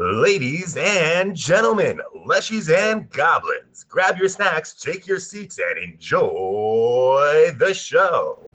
[0.00, 7.74] Ladies and gentlemen, leshies and goblins, grab your snacks, take your seats, and enjoy the
[7.74, 8.46] show.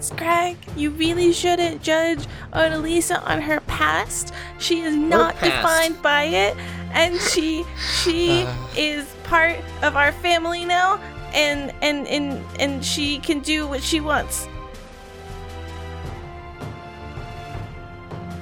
[0.00, 4.32] Scrag, you really shouldn't judge Odalisa on her past.
[4.58, 6.56] She is not defined by it,
[6.92, 7.64] and she
[8.02, 8.54] she Uh.
[8.76, 10.98] is part of our family now,
[11.34, 14.48] and and and and she can do what she wants.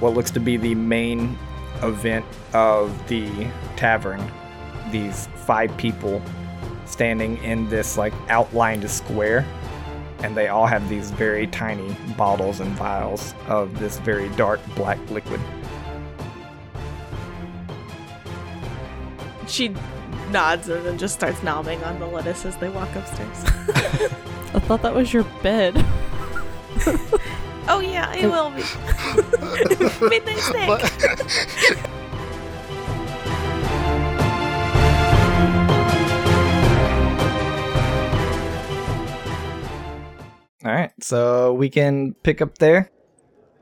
[0.00, 1.36] what looks to be the main
[1.82, 4.30] event of the tavern.
[4.90, 6.22] These five people
[6.86, 9.44] standing in this like outlined square,
[10.20, 14.98] and they all have these very tiny bottles and vials of this very dark black
[15.10, 15.40] liquid.
[19.46, 19.74] She
[20.30, 23.44] nods and then just starts nobbing on the lettuce as they walk upstairs.
[24.54, 25.74] I thought that was your bed.
[27.68, 28.62] oh yeah, it will be.
[30.08, 30.68] Midnight snack.
[40.64, 42.90] All right, so we can pick up there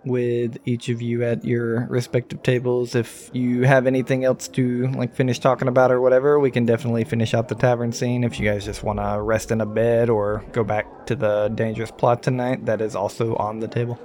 [0.07, 2.95] with each of you at your respective tables.
[2.95, 7.05] If you have anything else to like finish talking about or whatever, we can definitely
[7.05, 8.25] finish out the tavern scene.
[8.25, 11.49] If you guys just want to rest in a bed or go back to the
[11.49, 13.99] dangerous plot tonight, that is also on the table.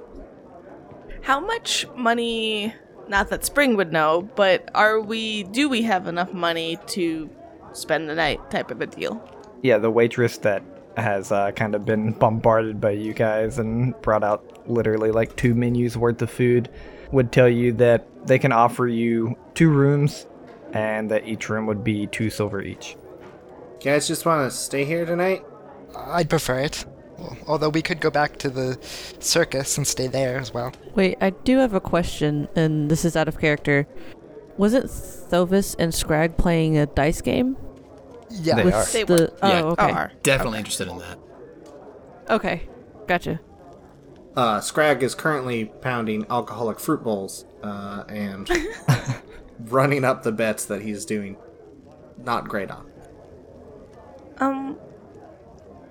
[1.21, 2.73] How much money?
[3.07, 5.43] Not that Spring would know, but are we?
[5.43, 7.29] Do we have enough money to
[7.73, 8.49] spend the night?
[8.49, 9.21] Type of a deal.
[9.61, 10.63] Yeah, the waitress that
[10.97, 15.55] has uh, kind of been bombarded by you guys and brought out literally like two
[15.55, 16.69] menus worth of food
[17.11, 20.27] would tell you that they can offer you two rooms
[20.73, 22.95] and that each room would be two silver each.
[23.79, 25.43] You guys just want to stay here tonight?
[25.95, 26.85] I'd prefer it.
[27.47, 28.77] Although we could go back to the
[29.19, 30.73] circus and stay there as well.
[30.95, 33.87] Wait, I do have a question, and this is out of character.
[34.57, 37.57] Wasn't Thovis and Scrag playing a dice game?
[38.31, 38.55] Yeah.
[38.55, 38.85] They with are.
[38.85, 39.63] They the oh, Yeah.
[39.63, 39.91] okay.
[39.91, 40.11] Are.
[40.23, 41.19] Definitely interested in that.
[42.29, 42.63] Okay.
[43.07, 43.39] Gotcha.
[44.35, 48.49] Uh, Scrag is currently pounding alcoholic fruit bowls uh, and
[49.59, 51.35] running up the bets that he's doing
[52.17, 52.89] not great on.
[54.37, 54.77] Um,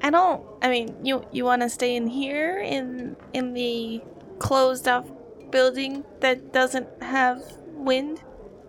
[0.02, 0.42] I don't.
[0.62, 4.02] I mean, you you want to stay in here in in the
[4.38, 5.06] closed off
[5.50, 7.42] building that doesn't have
[7.74, 8.22] wind?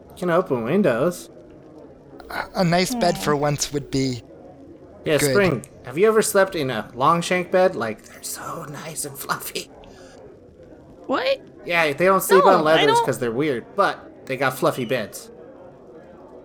[0.09, 1.29] You can open windows.
[2.55, 4.21] A nice bed for once would be.
[5.05, 5.31] Yeah, Good.
[5.31, 7.75] Spring, have you ever slept in a long shank bed?
[7.75, 9.69] Like, they're so nice and fluffy.
[11.07, 11.41] What?
[11.65, 15.29] Yeah, they don't sleep No, on leathers because they're weird, but they got fluffy beds.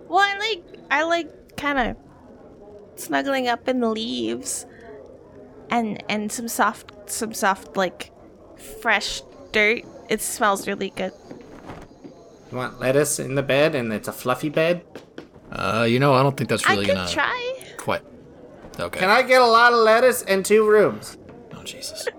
[0.07, 1.97] Well, I like I like kind of
[2.95, 4.65] snuggling up in the leaves,
[5.69, 8.11] and and some soft some soft like
[8.81, 9.21] fresh
[9.51, 9.83] dirt.
[10.09, 11.13] It smells really good.
[12.51, 14.83] You want lettuce in the bed and it's a fluffy bed?
[15.51, 17.55] Uh, you know, I don't think that's I really could gonna try.
[17.77, 18.01] quite.
[18.79, 18.99] Okay.
[18.99, 21.17] Can I get a lot of lettuce and two rooms?
[21.55, 22.07] Oh Jesus!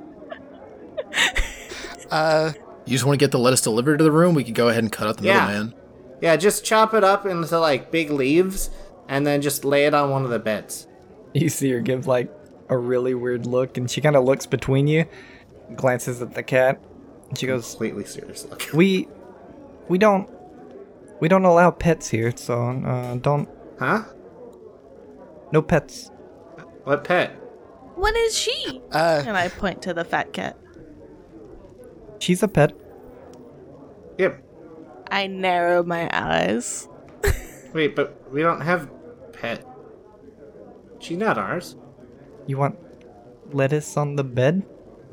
[2.10, 2.52] Uh,
[2.86, 4.34] You just want to get the lettuce delivered to the room?
[4.34, 5.46] We could go ahead and cut out the Yeah.
[5.46, 5.74] middleman.
[6.22, 8.70] Yeah, just chop it up into like big leaves
[9.08, 10.86] and then just lay it on one of the beds.
[11.34, 12.32] You see her give like
[12.70, 15.04] a really weird look, and she kind of looks between you,
[15.76, 16.80] glances at the cat,
[17.28, 18.62] and she goes, Completely serious look.
[18.72, 19.06] "We,
[19.88, 20.28] we don't,
[21.20, 23.48] we don't allow pets here, so uh, don't,
[23.78, 24.04] Huh?
[25.52, 26.10] no pets."
[26.84, 27.30] What pet?
[27.96, 28.80] What is she?
[28.92, 30.56] uh, And I point to the fat cat.
[32.20, 32.72] She's a pet.
[34.18, 34.42] Yep.
[35.10, 36.88] I narrow my eyes.
[37.74, 38.90] Wait, but we don't have
[39.32, 39.64] pet.
[41.00, 41.76] She's not ours.
[42.46, 42.78] You want
[43.52, 44.64] lettuce on the bed?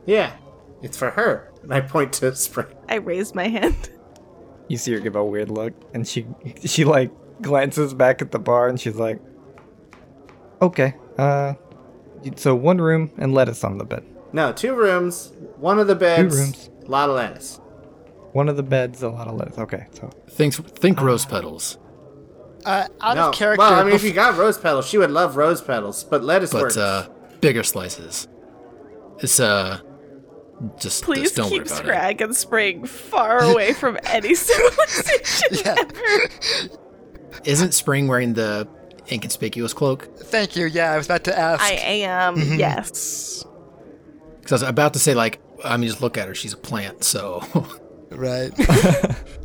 [0.05, 0.33] Yeah,
[0.81, 1.51] it's for her.
[1.63, 2.67] And I point to Spring.
[2.89, 3.89] I raise my hand.
[4.67, 6.25] You see her give a weird look, and she
[6.65, 7.11] she like
[7.41, 9.19] glances back at the bar, and she's like,
[10.61, 11.53] "Okay, uh,
[12.35, 14.03] so one room and lettuce on the bed.
[14.33, 15.31] No, two rooms.
[15.57, 16.35] One of the beds.
[16.35, 16.69] two rooms.
[16.85, 17.59] A lot of lettuce.
[18.33, 19.57] One of the beds, a lot of lettuce.
[19.57, 21.77] Okay, so Think think rose petals,
[22.65, 23.29] uh, out no.
[23.29, 23.59] of character.
[23.59, 26.51] Well, I mean, if you got rose petals, she would love rose petals, but lettuce
[26.51, 26.77] but works.
[26.77, 27.07] uh,
[27.39, 28.27] bigger slices.
[29.19, 29.79] It's uh,
[30.79, 31.83] just Please just don't keep worry about it.
[31.83, 35.75] Scrag and Spring far away from any civilization Yeah.
[35.77, 36.29] ever.
[37.43, 38.67] Isn't Spring wearing the
[39.11, 40.09] inconspicuous cloak?
[40.17, 40.65] Thank you.
[40.67, 41.61] Yeah, I was about to ask.
[41.63, 42.59] I am, mm-hmm.
[42.59, 43.45] yes.
[44.39, 46.35] Because I was about to say like, I mean, just look at her.
[46.35, 47.41] She's a plant, so
[48.11, 48.51] Right.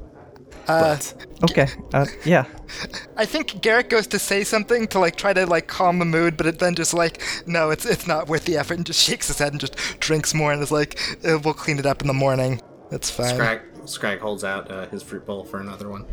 [0.78, 1.69] but Okay.
[1.94, 2.44] Uh, yeah.
[3.17, 6.37] I think Garrick goes to say something to like try to like calm the mood,
[6.37, 9.28] but it then just like no, it's it's not worth the effort, and just shakes
[9.28, 12.08] his head and just drinks more, and is like, "Uh, we'll clean it up in
[12.08, 12.61] the morning.
[12.90, 13.34] That's fine.
[13.34, 16.06] Scrag, Scrag holds out uh, his fruit bowl for another one.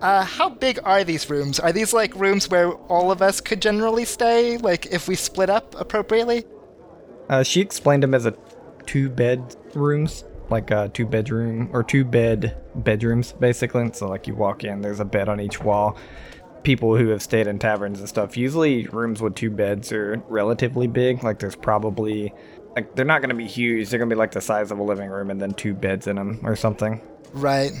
[0.00, 1.58] Uh, how big are these rooms?
[1.58, 4.58] Are these like rooms where all of us could generally stay?
[4.58, 6.44] Like if we split up appropriately?
[7.28, 8.34] Uh, she explained them as a
[8.84, 13.90] two bed rooms, like uh, two bedroom or two bed bedrooms, basically.
[13.92, 15.96] So like you walk in, there's a bed on each wall.
[16.62, 20.86] People who have stayed in taverns and stuff, usually rooms with two beds are relatively
[20.86, 21.22] big.
[21.22, 22.32] Like there's probably
[22.74, 23.88] like they're not gonna be huge.
[23.88, 26.16] They're gonna be like the size of a living room and then two beds in
[26.16, 27.00] them or something.
[27.32, 27.72] Right.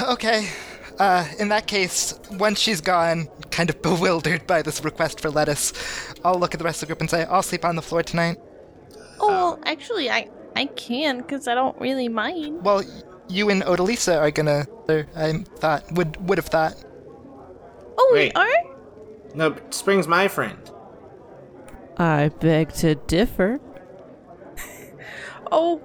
[0.00, 0.48] Okay.
[0.98, 5.72] Uh, in that case, once she's gone, kind of bewildered by this request for lettuce,
[6.24, 8.02] I'll look at the rest of the group and say, I'll sleep on the floor
[8.02, 8.38] tonight.
[9.18, 12.64] Oh, well, actually, I I can because I don't really mind.
[12.64, 12.82] Well,
[13.28, 14.66] you and Odalisa are gonna.
[15.14, 16.74] I thought would would have thought.
[17.98, 18.32] Oh, Wait.
[18.34, 18.74] we are.
[19.34, 20.58] No, Spring's my friend.
[21.98, 23.60] I beg to differ.
[25.52, 25.80] Oh,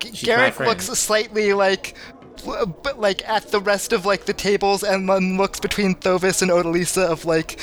[0.00, 1.96] G- She's my Garrick looks slightly like,
[2.44, 6.50] but like at the rest of like the tables, and then looks between Thovis and
[6.50, 7.58] Odalisa of like.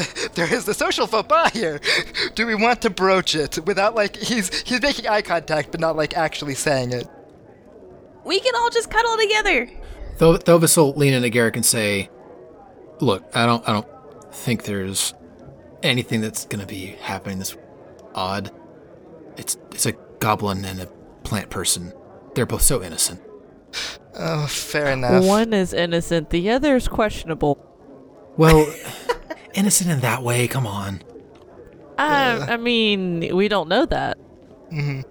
[0.00, 1.80] "Th- There is the social faux pas here.
[2.34, 5.96] Do we want to broach it without like he's he's making eye contact but not
[5.96, 7.06] like actually saying it?
[8.24, 9.70] we can all just cuddle together.
[10.18, 12.10] Tho- Thovis will lean into Garrick and say,
[13.00, 13.86] "Look, I don't, I don't
[14.34, 15.14] think there's
[15.82, 17.56] anything that's gonna be happening this
[18.14, 18.50] odd.
[19.38, 20.86] It's, it's a goblin and a
[21.22, 21.92] plant person.
[22.34, 23.22] They're both so innocent.
[24.18, 25.24] Oh, fair enough.
[25.24, 27.64] One is innocent, the other is questionable.
[28.36, 28.66] Well,
[29.54, 30.48] innocent in that way.
[30.48, 31.02] Come on.
[31.98, 34.18] I, I mean, we don't know that.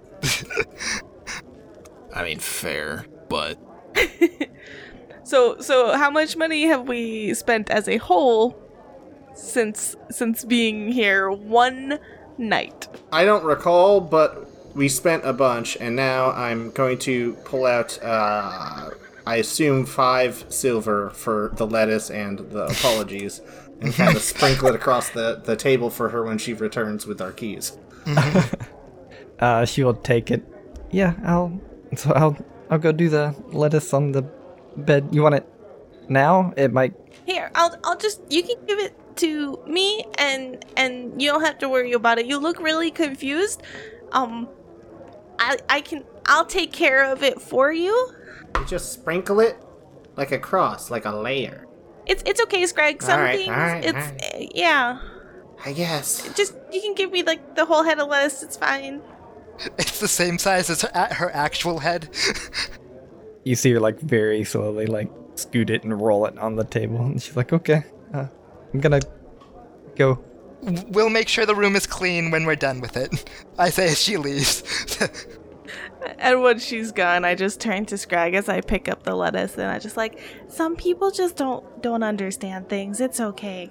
[2.14, 3.58] I mean, fair, but
[5.28, 8.58] So, so how much money have we spent as a whole
[9.34, 11.98] since since being here one
[12.38, 12.88] night?
[13.12, 17.98] I don't recall, but we spent a bunch, and now I'm going to pull out,
[18.02, 18.88] uh,
[19.26, 23.42] I assume, five silver for the lettuce and the apologies,
[23.80, 27.20] and kind of sprinkle it across the, the table for her when she returns with
[27.20, 27.76] our keys.
[29.40, 30.42] Uh, she will take it.
[30.90, 31.60] Yeah, I'll.
[31.96, 32.36] So I'll.
[32.70, 34.22] I'll go do the lettuce on the
[34.76, 35.08] bed.
[35.12, 35.46] You want it
[36.08, 36.52] now?
[36.56, 36.92] It might.
[37.24, 41.58] Here, I'll I'll just you can give it to me and and you don't have
[41.58, 42.26] to worry about it.
[42.26, 43.62] You look really confused.
[44.12, 44.48] Um
[45.38, 47.94] I I can I'll take care of it for you.
[48.56, 49.56] You just sprinkle it
[50.16, 51.67] like a cross, like a layer.
[52.08, 53.02] It's it's okay, Scrag.
[53.02, 54.34] Some All right, things all right, it's all right.
[54.34, 54.98] uh, yeah.
[55.64, 56.28] I guess.
[56.34, 58.42] Just you can give me like the whole head of lettuce.
[58.42, 59.02] It's fine.
[59.76, 62.08] It's the same size as her, her actual head.
[63.42, 67.00] You see her like very slowly like scoot it and roll it on the table,
[67.00, 67.82] and she's like, "Okay,
[68.14, 68.26] uh,
[68.72, 69.00] I'm gonna
[69.96, 70.22] go."
[70.88, 73.30] we'll make sure the room is clean when we're done with it.
[73.58, 74.62] I say as she leaves.
[76.18, 79.54] And when she's gone, I just turn to Scrag as I pick up the lettuce,
[79.54, 80.18] and I just like
[80.48, 83.00] some people just don't don't understand things.
[83.00, 83.70] It's okay.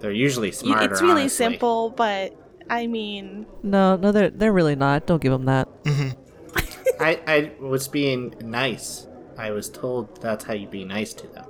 [0.00, 0.92] They're usually smarter.
[0.92, 1.28] it's really honestly.
[1.52, 2.34] simple, but
[2.68, 5.06] I mean, No, no, they're they're really not.
[5.06, 5.68] Don't give them that.
[5.84, 6.10] Mm-hmm.
[7.02, 9.06] I, I was being nice.
[9.38, 11.46] I was told that's how you be nice to them.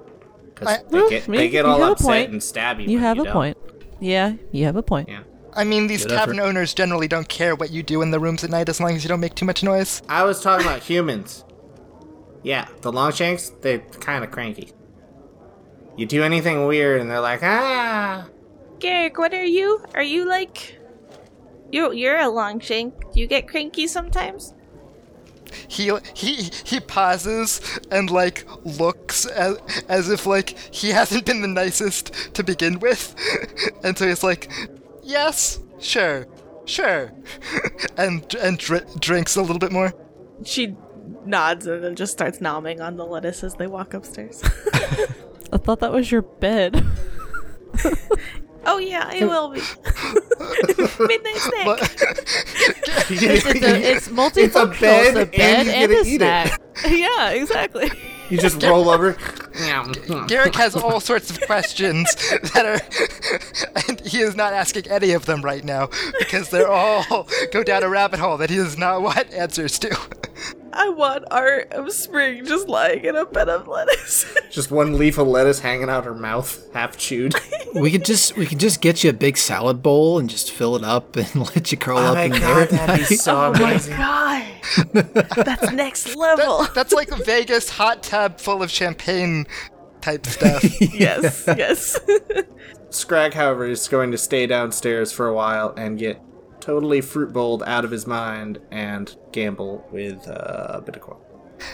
[0.54, 2.30] Because they get, they get all upset point.
[2.32, 2.86] and stab you.
[2.88, 3.32] You when have a don't.
[3.32, 3.58] point.
[4.00, 5.08] Yeah, you have a point.
[5.08, 5.22] Yeah.
[5.56, 6.18] I mean, these Good effort.
[6.26, 8.94] tavern owners generally don't care what you do in the rooms at night as long
[8.94, 10.02] as you don't make too much noise.
[10.08, 11.44] I was talking about humans.
[12.42, 14.72] Yeah, the Longshanks, they're kind of cranky.
[15.96, 18.28] You do anything weird and they're like, ah.
[18.78, 19.82] Garrick, what are you?
[19.94, 20.78] Are you like
[21.72, 21.92] you?
[21.92, 23.12] You're a long shank.
[23.12, 24.52] Do you get cranky sometimes?
[25.68, 27.60] He he he pauses
[27.90, 29.58] and like looks as,
[29.88, 33.14] as if like he hasn't been the nicest to begin with,
[33.84, 34.50] and so he's like,
[35.06, 36.26] "Yes, sure,
[36.64, 37.12] sure,"
[37.96, 39.94] and and dr- drinks a little bit more.
[40.44, 40.76] She
[41.24, 44.42] nods and then just starts nomming on the lettuce as they walk upstairs.
[45.52, 46.84] I thought that was your bed.
[48.66, 49.60] oh yeah, it will be.
[50.98, 51.66] Midnight snack.
[51.66, 51.80] But
[53.10, 55.06] it's, it's, a, it's multifunctional.
[55.06, 56.18] It's a bed bed, and and, you get to a eat it.
[56.18, 56.60] snack.
[56.88, 57.90] yeah, exactly.
[58.28, 59.16] You just roll over.
[60.26, 62.14] Garrick has all sorts of questions
[62.52, 67.28] that are, and he is not asking any of them right now because they're all
[67.52, 69.96] go down a rabbit hole that he does not want answers to.
[70.72, 74.26] I want art of spring just lying in a bed of lettuce.
[74.50, 77.34] just one leaf of lettuce hanging out her mouth, half chewed.
[77.74, 80.76] we could just we could just get you a big salad bowl and just fill
[80.76, 82.66] it up and let you curl Oh up my in god, there.
[82.66, 83.96] that'd be so oh amazing.
[83.96, 84.45] God.
[84.92, 86.58] That's next level.
[86.62, 89.46] That, that's like a Vegas hot tub full of champagne
[90.00, 90.62] type stuff.
[90.80, 91.98] yes, yes.
[92.90, 96.20] Scrag, however, is going to stay downstairs for a while and get
[96.60, 101.18] totally fruit bowled out of his mind and gamble with uh, a bit of coin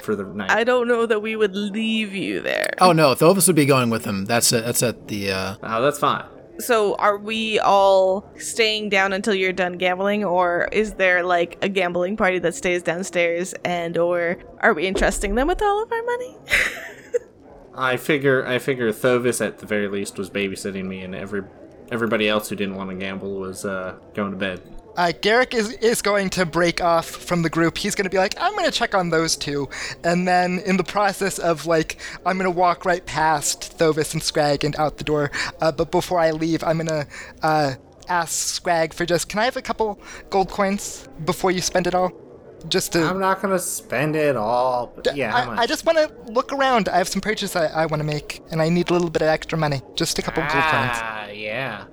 [0.03, 0.51] for the night.
[0.51, 2.71] I don't know that we would leave you there.
[2.81, 4.25] Oh no, Thovis would be going with him.
[4.27, 4.65] That's it.
[4.65, 5.33] That's at the.
[5.33, 6.25] uh oh, that's fine.
[6.59, 11.69] So are we all staying down until you're done gambling or is there like a
[11.69, 16.03] gambling party that stays downstairs and or are we entrusting them with all of our
[16.03, 16.37] money?
[17.75, 21.43] I figure I figure Thovis at the very least was babysitting me, and every
[21.91, 24.61] everybody else who didn't want to gamble was uh, going to bed.
[24.97, 27.79] Uh, Garrick is, is going to break off from the group.
[27.79, 29.69] He's going to be like, I'm going to check on those two.
[30.05, 34.23] And then, in the process of, like, I'm going to walk right past Thovis and
[34.23, 35.31] Scrag and out the door.
[35.61, 37.07] Uh, but before I leave, I'm going to
[37.43, 37.75] uh,
[38.09, 41.95] ask Scrag for just, can I have a couple gold coins before you spend it
[41.95, 42.13] all?
[42.69, 43.03] Just to.
[43.03, 44.93] I'm not gonna spend it all.
[44.95, 45.35] But yeah.
[45.35, 46.89] I, I just want to look around.
[46.89, 49.21] I have some purchases I, I want to make, and I need a little bit
[49.21, 49.83] of extra money.
[49.97, 50.63] Just a couple gold coins.
[50.63, 51.87] Ah, yeah.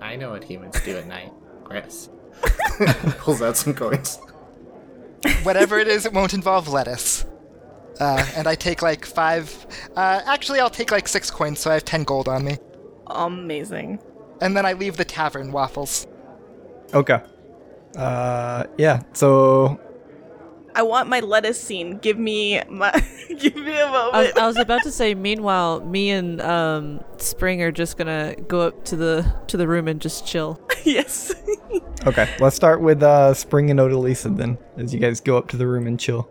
[0.00, 1.30] I know what humans do at night.
[1.64, 2.08] Chris
[3.18, 4.18] pulls out some coins.
[5.42, 7.24] Whatever it is, it won't involve lettuce.
[8.00, 9.66] Uh, and I take like five.
[9.96, 12.58] Uh, actually, I'll take like six coins, so I have ten gold on me.
[13.06, 14.00] Amazing.
[14.40, 16.06] And then I leave the tavern, Waffles.
[16.92, 17.20] Okay.
[17.96, 19.02] Uh, yeah.
[19.12, 19.80] So
[20.74, 21.98] I want my lettuce scene.
[21.98, 22.90] Give me my
[23.38, 24.38] give me a I was, moment.
[24.38, 25.14] I was about to say.
[25.14, 29.88] Meanwhile, me and um, Spring are just gonna go up to the to the room
[29.88, 30.60] and just chill.
[30.84, 31.32] yes.
[32.06, 35.56] okay, let's start with uh Spring and Odalisa then, as you guys go up to
[35.56, 36.28] the room and chill.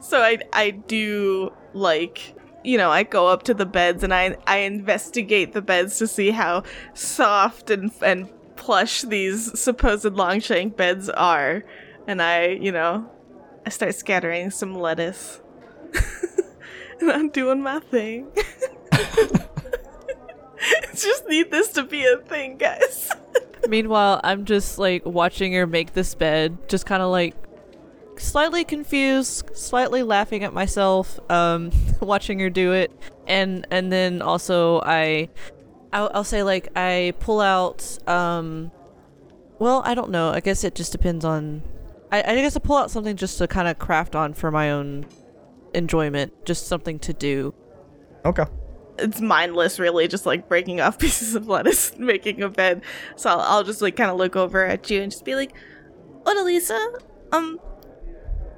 [0.00, 4.36] so I I do like you know, I go up to the beds and I
[4.46, 11.08] I investigate the beds to see how soft and and plush these supposed longshank beds
[11.08, 11.64] are.
[12.06, 13.08] And I, you know,
[13.68, 15.42] I start scattering some lettuce.
[17.02, 18.28] and I'm doing my thing.
[20.94, 23.12] just need this to be a thing, guys.
[23.68, 27.34] Meanwhile, I'm just like watching her make this bed, just kind of like
[28.16, 31.70] slightly confused, slightly laughing at myself, um,
[32.00, 32.90] watching her do it,
[33.26, 35.28] and and then also I,
[35.92, 38.70] I'll, I'll say like I pull out, um,
[39.58, 40.30] well, I don't know.
[40.30, 41.62] I guess it just depends on.
[42.10, 44.70] I, I guess I pull out something just to kind of craft on for my
[44.70, 45.06] own
[45.74, 47.54] enjoyment, just something to do.
[48.24, 48.44] Okay.
[48.98, 52.82] it's mindless really just like breaking off pieces of lettuce and making a bed.
[53.16, 55.54] So i'll, I'll just like kind of look over at you and just be like
[56.24, 57.00] Odalisa,
[57.32, 57.58] um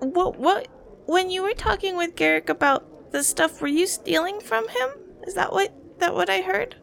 [0.00, 0.68] what what
[1.06, 4.90] when you were talking with garrick about the stuff were you stealing from him?
[5.26, 6.76] Is that what that what i heard?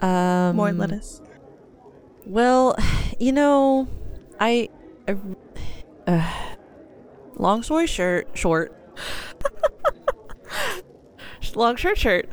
[0.00, 1.20] Um, more lettuce.
[2.24, 2.76] Well,
[3.18, 3.88] you know,
[4.38, 4.68] I,
[5.08, 5.16] I
[6.06, 6.32] uh,
[7.36, 8.74] long story short, short.
[11.54, 12.28] long short shirt.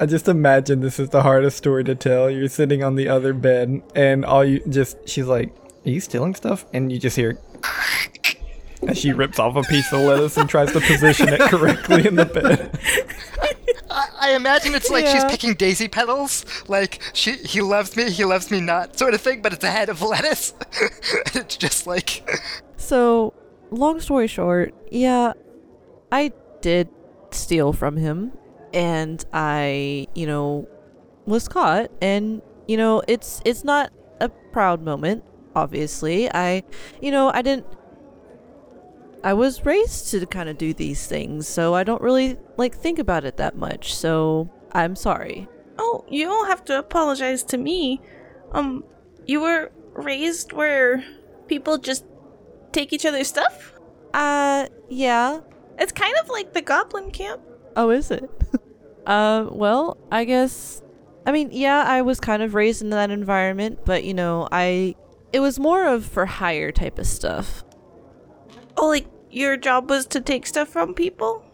[0.00, 2.30] I just imagine this is the hardest story to tell.
[2.30, 5.54] You're sitting on the other bed, and all you just, she's like,
[5.86, 6.66] Are you stealing stuff?
[6.72, 7.38] And you just hear,
[8.88, 12.16] as she rips off a piece of lettuce and tries to position it correctly in
[12.16, 12.78] the bed.
[14.24, 18.50] I, imagine it's like she's picking daisy petals, like she he loves me, he loves
[18.50, 19.42] me not, sort of thing.
[19.42, 20.54] But it's a head of lettuce.
[21.34, 22.28] it's just like
[22.76, 23.34] So,
[23.70, 25.32] long story short, yeah,
[26.12, 26.88] I did
[27.30, 28.32] steal from him,
[28.72, 30.68] and I, you know,
[31.26, 35.24] was caught, and you know, it's it's not a proud moment.
[35.56, 36.64] Obviously, I,
[37.00, 37.66] you know, I didn't.
[39.24, 42.98] I was raised to kind of do these things, so I don't really like think
[42.98, 43.94] about it that much.
[43.94, 45.48] So I'm sorry.
[45.78, 48.00] oh you don't have to apologize to me
[48.52, 48.84] um
[49.26, 51.02] you were raised where
[51.48, 52.04] people just
[52.70, 53.72] take each other's stuff
[54.12, 55.40] Uh, yeah,
[55.78, 57.40] it's kind of like the goblin camp
[57.76, 58.30] Oh, is it?
[59.06, 60.80] uh, well, I guess.
[61.26, 64.94] I mean, yeah, I was kind of raised in that environment, but you know, I.
[65.32, 67.64] It was more of for hire type of stuff.
[68.76, 71.44] oh like your job was to take stuff from people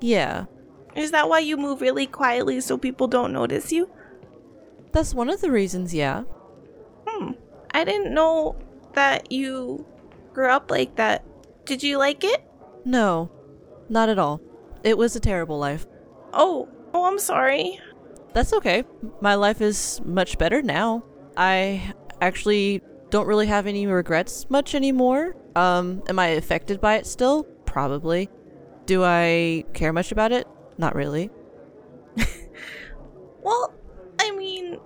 [0.00, 0.46] Yeah,
[0.94, 3.90] Is that why you move really quietly so people don't notice you?
[4.92, 6.24] that's one of the reasons, yeah.
[7.06, 7.32] Hmm.
[7.72, 8.56] I didn't know
[8.94, 9.86] that you
[10.32, 11.24] grew up like that.
[11.64, 12.42] Did you like it?
[12.84, 13.30] No,
[13.88, 14.40] not at all.
[14.82, 15.86] It was a terrible life.
[16.32, 17.78] Oh, oh, I'm sorry.
[18.32, 18.82] That's okay.
[19.20, 21.04] My life is much better now.
[21.36, 25.36] I actually don't really have any regrets much anymore.
[25.56, 27.44] Um, am I affected by it still?
[27.64, 28.28] Probably.
[28.86, 30.46] Do I care much about it?
[30.78, 31.30] Not really.
[33.42, 33.72] Well,
[34.18, 34.78] I mean,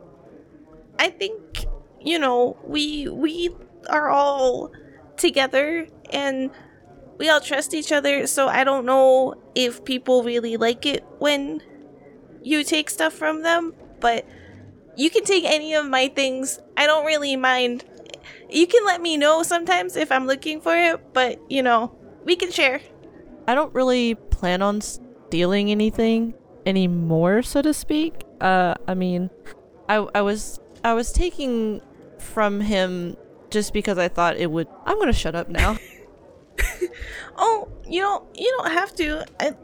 [0.99, 1.67] I think
[2.01, 3.51] you know we we
[3.89, 4.71] are all
[5.17, 6.51] together and
[7.19, 11.63] we all trust each other, so I don't know if people really like it when
[12.43, 14.25] you take stuff from them, but
[14.97, 16.59] you can take any of my things.
[16.77, 17.85] I don't really mind.
[18.55, 21.95] You can let me know sometimes if I'm looking for it, but you know,
[22.25, 22.81] we can share.
[23.47, 26.35] I don't really plan on stealing anything
[26.65, 28.25] anymore, so to speak.
[28.41, 29.29] Uh, I mean,
[29.89, 31.83] I I was I was taking
[32.19, 33.17] from him
[33.51, 34.69] just because I thought it would.
[34.87, 35.77] I'm gonna shut up now.
[37.37, 39.27] Oh, you don't you don't have to.
[39.41, 39.55] I,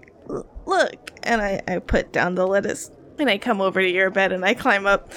[0.66, 4.32] look, and I I put down the lettuce and I come over to your bed
[4.32, 5.12] and I climb up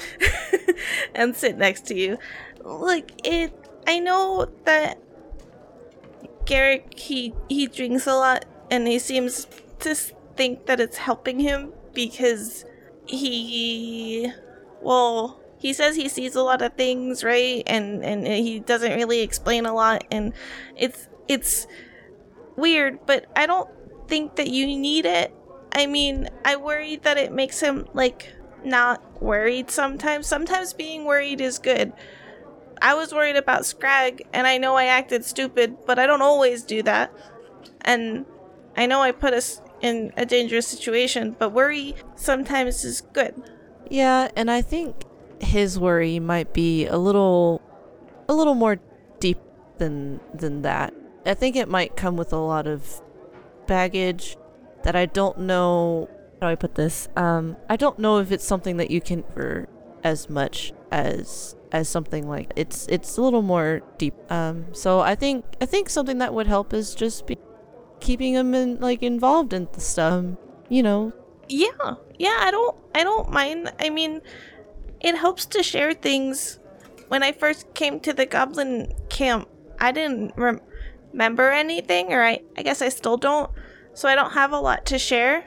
[1.14, 2.18] and sit next to you.
[2.62, 3.52] Look, it.
[3.86, 4.98] I know that
[6.46, 9.46] Garrick he he drinks a lot and he seems
[9.80, 12.64] to think that it's helping him because
[13.06, 14.30] he
[14.82, 17.62] well he says he sees a lot of things right?
[17.66, 20.32] And and he doesn't really explain a lot and
[20.76, 21.66] it's it's
[22.56, 23.68] weird but i don't
[24.06, 25.34] think that you need it.
[25.72, 28.32] I mean i worry that it makes him like
[28.64, 30.26] not worried sometimes.
[30.26, 31.92] Sometimes being worried is good
[32.84, 36.62] i was worried about scrag and i know i acted stupid but i don't always
[36.62, 37.10] do that
[37.82, 38.24] and
[38.76, 43.34] i know i put us in a dangerous situation but worry sometimes is good
[43.90, 45.04] Yeah, and I think
[45.40, 47.60] his worry might be a little
[48.28, 48.76] a little more
[49.20, 49.38] deep
[49.76, 50.94] than than that.
[51.26, 52.80] I think it might come with a lot of
[53.66, 54.36] baggage
[54.84, 56.08] that I don't know
[56.40, 57.08] how do I put this?
[57.16, 59.22] Um I don't know if it's something that you can
[60.04, 64.14] as much as as something like it's it's a little more deep.
[64.30, 67.38] Um so I think I think something that would help is just be
[68.00, 70.24] keeping them in like involved in the stuff.
[70.68, 71.12] You know,
[71.48, 73.72] Yeah, yeah, I don't I don't mind.
[73.80, 74.20] I mean,
[75.00, 76.60] it helps to share things.
[77.08, 80.60] When I first came to the goblin camp, I didn't rem-
[81.12, 83.50] remember anything or I I guess I still don't.
[83.94, 85.44] So I don't have a lot to share.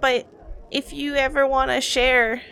[0.00, 0.26] But
[0.70, 2.42] if you ever want to share,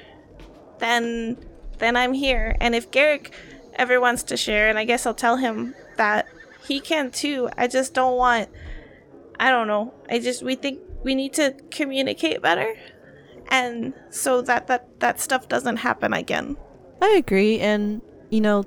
[0.79, 1.37] then
[1.79, 2.57] then I'm here.
[2.61, 3.33] And if Garrick
[3.75, 6.27] ever wants to share, and I guess I'll tell him that
[6.67, 7.49] he can too.
[7.57, 8.49] I just don't want
[9.39, 9.95] I don't know.
[10.09, 12.75] I just we think we need to communicate better
[13.49, 16.57] and so that that that stuff doesn't happen again.
[17.01, 18.65] I agree, and you know,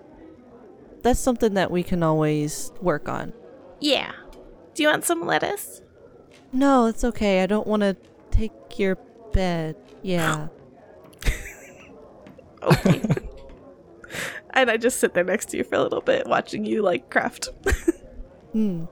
[1.03, 3.33] that's something that we can always work on.
[3.79, 4.11] Yeah.
[4.73, 5.81] Do you want some lettuce?
[6.51, 7.43] No, it's okay.
[7.43, 7.95] I don't want to
[8.31, 8.95] take your
[9.33, 9.75] bed.
[10.01, 10.47] Yeah.
[12.63, 13.01] Okay.
[14.53, 17.09] and I just sit there next to you for a little bit watching you like
[17.09, 17.49] craft.
[18.51, 18.85] hmm.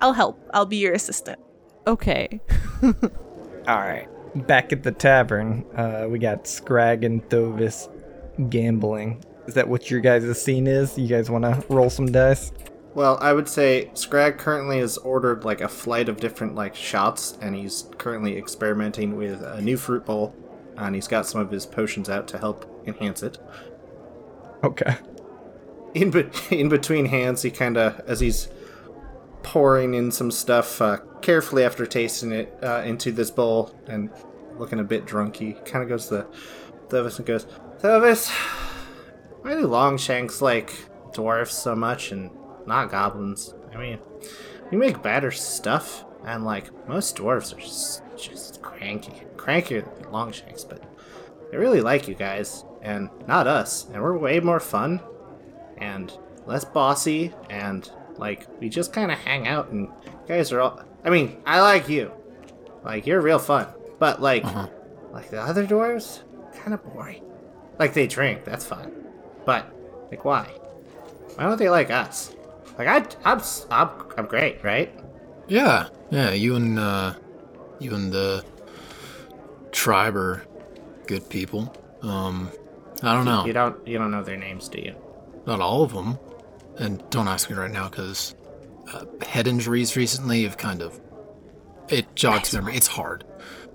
[0.00, 0.40] I'll help.
[0.54, 1.40] I'll be your assistant.
[1.86, 2.40] Okay.
[2.82, 2.92] All
[3.66, 4.08] right.
[4.46, 7.88] Back at the tavern, uh, we got Scrag and Thovis
[8.50, 9.24] gambling.
[9.46, 10.96] Is that what your guys' scene is?
[10.98, 12.52] You guys want to roll some dice?
[12.94, 17.38] Well, I would say Scrag currently has ordered like a flight of different like shots,
[17.40, 20.34] and he's currently experimenting with a new fruit bowl,
[20.76, 23.38] and he's got some of his potions out to help enhance it.
[24.64, 24.96] Okay.
[25.94, 28.48] In be- in between hands, he kind of as he's
[29.42, 34.10] pouring in some stuff uh, carefully after tasting it uh, into this bowl and
[34.58, 36.26] looking a bit drunk, he kind of goes to
[36.88, 37.46] Thovis and goes,
[37.80, 38.30] Thovis,
[39.42, 40.72] why do Longshanks like
[41.12, 42.30] dwarfs so much and
[42.66, 43.54] not goblins?
[43.72, 43.98] I mean,
[44.70, 50.64] we make better stuff, and like most dwarves are just, just cranky, crankier than Longshanks,
[50.64, 50.82] but
[51.50, 55.00] they really like you guys, and not us, and we're way more fun
[55.78, 56.12] and
[56.46, 59.88] less bossy, and like we just kind of hang out, and
[60.26, 60.82] guys are all.
[61.04, 62.12] I mean, I like you,
[62.84, 64.44] like you're real fun, but like,
[65.12, 66.20] like the other dwarves,
[66.54, 67.22] kind of boring.
[67.78, 68.92] Like they drink, that's fine,
[69.44, 69.66] but
[70.10, 70.44] like why?
[71.36, 72.34] Why don't they like us?
[72.78, 74.92] Like I, I'm, I'm, I'm great, right?
[75.46, 76.32] Yeah, yeah.
[76.32, 77.14] You and uh,
[77.78, 78.44] you and the
[79.72, 80.44] tribe are
[81.06, 81.74] good people.
[82.02, 82.50] Um,
[83.02, 83.44] I don't know.
[83.44, 84.94] You don't, you don't know their names, do you?
[85.46, 86.18] Not all of them.
[86.78, 88.34] And don't ask me right now because
[88.92, 91.00] uh, head injuries recently have kind of
[91.88, 92.76] it jogs memory.
[92.76, 93.24] It's hard,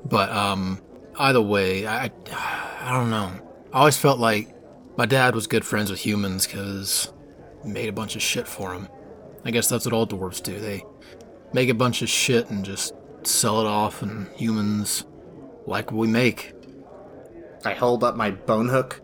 [0.06, 0.82] but um,
[1.18, 3.32] either way, I I don't know.
[3.74, 4.56] I always felt like
[4.98, 7.12] my dad was good friends with humans because
[7.64, 8.88] made a bunch of shit for him.
[9.46, 10.60] I guess that's what all dwarves do.
[10.60, 10.84] They
[11.54, 15.06] make a bunch of shit and just sell it off, and humans
[15.66, 16.54] like what we make.
[17.66, 19.02] I hold up my bone hook.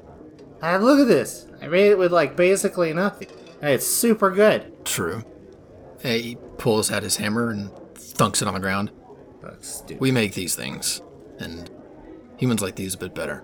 [0.61, 1.47] Ah, look at this.
[1.61, 3.29] I made it with like basically nothing.
[3.61, 4.85] And it's super good.
[4.85, 5.23] True.
[5.99, 8.91] Hey, he pulls out his hammer and thunks it on the ground.
[9.41, 10.01] That's stupid.
[10.01, 11.01] We make these things,
[11.39, 11.69] and
[12.37, 13.43] humans like these a bit better.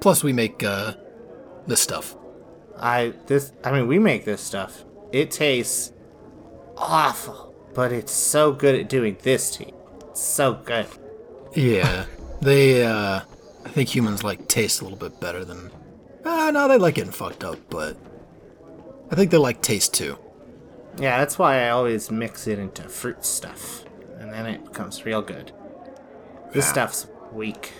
[0.00, 0.94] Plus, we make uh,
[1.66, 2.16] this stuff.
[2.78, 4.84] I this I mean we make this stuff.
[5.12, 5.92] It tastes
[6.76, 9.74] awful, but it's so good at doing this to you.
[10.10, 10.86] It's so good.
[11.54, 12.06] Yeah,
[12.40, 12.84] they.
[12.84, 13.20] uh
[13.64, 15.70] I think humans like taste a little bit better than.
[16.24, 17.96] Ah, no, they like getting fucked up, but
[19.10, 20.18] I think they like taste too.
[20.98, 23.84] Yeah, that's why I always mix it into fruit stuff,
[24.18, 25.52] and then it becomes real good.
[26.52, 26.72] This Yeah.
[26.72, 27.72] stuff's weak.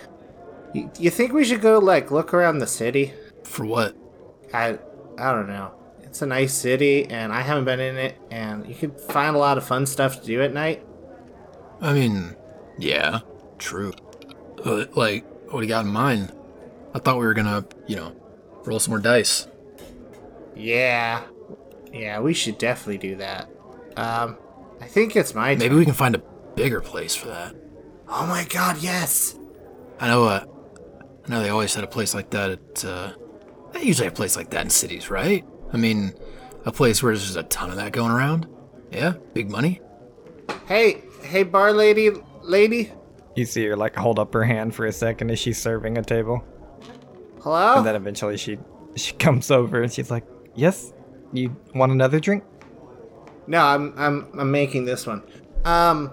[0.73, 3.13] You, you think we should go like look around the city?
[3.43, 3.95] For what?
[4.53, 4.79] I
[5.17, 5.71] I don't know.
[6.01, 9.39] It's a nice city, and I haven't been in it, and you could find a
[9.39, 10.85] lot of fun stuff to do at night.
[11.81, 12.35] I mean,
[12.77, 13.19] yeah,
[13.57, 13.93] true.
[14.63, 16.31] But, like, what do you got in mind?
[16.93, 18.15] I thought we were gonna, you know,
[18.65, 19.47] roll some more dice.
[20.55, 21.23] Yeah,
[21.91, 23.49] yeah, we should definitely do that.
[23.97, 24.37] Um,
[24.81, 25.77] I think it's my Maybe turn.
[25.77, 26.21] we can find a
[26.55, 27.55] bigger place for that.
[28.07, 29.37] Oh my god, yes!
[29.99, 30.45] I know, uh,
[31.25, 33.13] I know they always had a place like that at, uh,
[33.71, 35.43] they usually have a place like that in cities, right?
[35.71, 36.13] I mean,
[36.65, 38.47] a place where there's just a ton of that going around.
[38.91, 39.81] Yeah, big money.
[40.67, 42.11] Hey, hey, bar lady,
[42.43, 42.91] lady,
[43.35, 46.03] You see her like hold up her hand for a second as she's serving a
[46.03, 46.43] table,
[47.43, 47.77] hello.
[47.77, 48.57] and then eventually she
[48.95, 50.25] she comes over and she's like,
[50.55, 50.93] "Yes,
[51.31, 52.43] you want another drink?"
[53.47, 55.23] No, I'm I'm I'm making this one.
[55.65, 56.11] Um,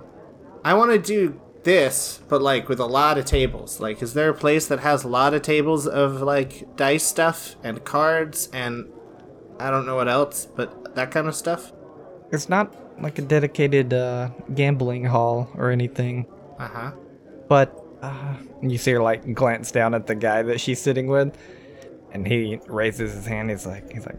[0.64, 3.80] I want to do this, but like with a lot of tables.
[3.80, 7.56] Like, is there a place that has a lot of tables of like dice stuff
[7.62, 8.88] and cards and
[9.58, 11.72] I don't know what else, but that kind of stuff?
[12.32, 16.26] It's not like a dedicated uh, gambling hall or anything,
[16.58, 16.90] Uh huh.
[17.48, 21.36] but uh, you see her like glance down at the guy that she's sitting with,
[22.12, 23.50] and he raises his hand.
[23.50, 24.18] He's like, he's like,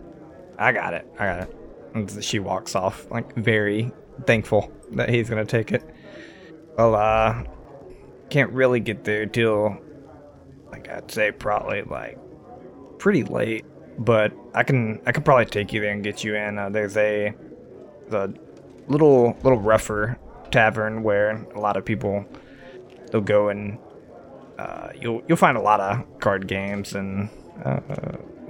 [0.58, 1.56] "I got it, I got it."
[1.94, 3.92] And she walks off, like very
[4.26, 5.84] thankful that he's gonna take it.
[6.78, 7.44] Well, uh,
[8.30, 9.78] can't really get there till,
[10.72, 12.18] like I'd say probably like
[12.98, 13.66] pretty late,
[13.98, 16.58] but I can I could probably take you there and get you in.
[16.58, 17.34] Uh, there's a
[18.10, 18.34] the
[18.88, 20.18] little little rougher
[20.52, 22.26] tavern where a lot of people
[23.12, 23.78] they'll go and
[24.58, 27.30] uh, you'll you'll find a lot of card games and
[27.64, 27.80] uh,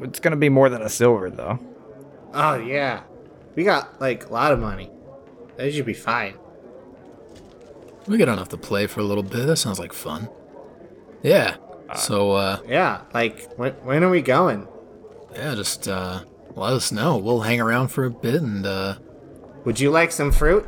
[0.01, 1.59] it's gonna be more than a silver though.
[2.33, 3.01] Oh yeah,
[3.55, 4.89] we got like a lot of money.
[5.57, 6.35] That should be fine.
[8.07, 9.45] We got enough to play for a little bit.
[9.45, 10.27] That sounds like fun.
[11.21, 11.57] Yeah.
[11.95, 14.67] So, uh, Yeah, like when when are we going?
[15.35, 16.21] yeah, just, uh,
[16.55, 17.17] let us know.
[17.17, 18.95] We'll hang around for a bit and, uh,
[19.65, 20.65] Would you like some fruit?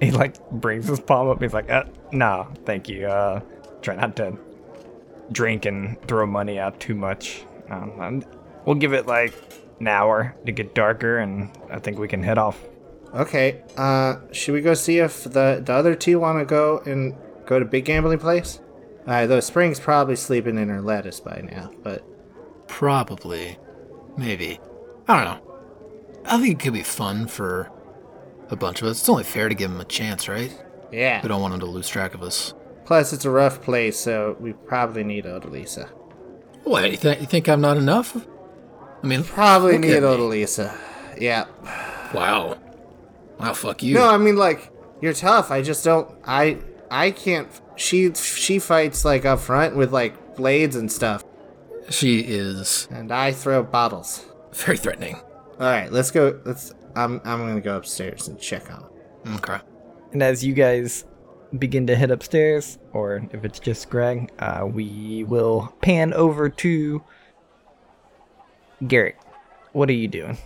[0.04, 1.42] He like brings his palm up.
[1.42, 3.06] He's like, uh, "No, thank you.
[3.06, 3.40] Uh,
[3.82, 4.36] try not to
[5.30, 7.44] drink and throw money out too much.
[7.68, 8.26] Um, and
[8.64, 9.34] we'll give it like
[9.78, 12.58] an hour to get darker, and I think we can head off."
[13.14, 13.62] Okay.
[13.76, 17.58] Uh, should we go see if the the other two want to go and go
[17.58, 18.60] to big gambling place?
[19.06, 22.04] Uh, though Spring's probably sleeping in her lettuce by now, but
[22.68, 23.58] probably.
[24.16, 24.60] Maybe.
[25.08, 26.22] I don't know.
[26.24, 27.70] I think it could be fun for
[28.50, 29.00] a bunch of us.
[29.00, 30.52] It's only fair to give them a chance, right?
[30.92, 31.22] yeah.
[31.22, 32.52] We don't want them to lose track of us.
[32.84, 35.88] Plus, it's a rough place, so we probably need Odalisa.
[36.64, 38.16] What, you, th- you think I'm not enough?
[39.02, 40.02] I mean, Probably need.
[40.02, 40.76] Odalisa.
[41.18, 41.46] Yeah.
[42.12, 42.58] Wow.
[43.38, 43.94] Wow, fuck you.
[43.94, 45.50] No, I mean like you're tough.
[45.50, 46.10] I just don't.
[46.26, 46.58] I
[46.90, 47.48] I can't.
[47.76, 51.24] She she fights like up front with like blades and stuff,
[51.88, 54.26] She is and I throw bottles.
[54.52, 55.18] very threatening.
[55.60, 56.40] All right, let's go.
[56.46, 56.72] Let's.
[56.96, 58.88] I'm I'm gonna go upstairs and check on
[59.24, 59.36] him.
[59.36, 59.58] Okay.
[60.12, 61.04] And as you guys
[61.58, 67.02] begin to head upstairs, or if it's just Scrag, uh, we will pan over to
[68.86, 69.18] Garrick.
[69.72, 70.38] What are you doing?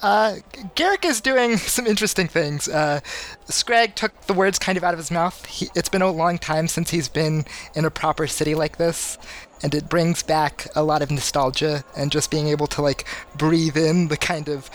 [0.00, 0.36] Uh,
[0.74, 2.66] Garrick is doing some interesting things.
[2.66, 3.00] Uh,
[3.44, 5.44] Scrag took the words kind of out of his mouth.
[5.46, 9.18] He, it's been a long time since he's been in a proper city like this,
[9.62, 13.76] and it brings back a lot of nostalgia and just being able to like breathe
[13.76, 14.70] in the kind of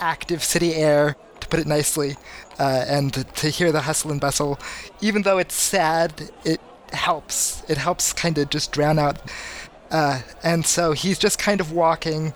[0.00, 2.16] active city air, to put it nicely,
[2.58, 4.58] uh, and to hear the hustle and bustle.
[5.00, 6.60] Even though it's sad, it
[6.92, 7.62] helps.
[7.68, 9.18] It helps kind of just drown out
[9.90, 12.32] uh, and so he's just kind of walking,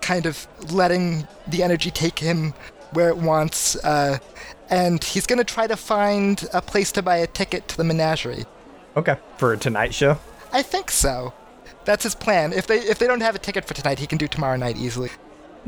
[0.00, 2.52] kind of letting the energy take him
[2.92, 3.76] where it wants.
[3.84, 4.18] Uh,
[4.70, 7.84] and he's going to try to find a place to buy a ticket to the
[7.84, 8.44] menagerie.
[8.96, 9.16] Okay.
[9.38, 10.18] For a tonight show?
[10.52, 11.32] I think so.
[11.84, 12.52] That's his plan.
[12.52, 14.76] If they if they don't have a ticket for tonight, he can do tomorrow night
[14.76, 15.10] easily.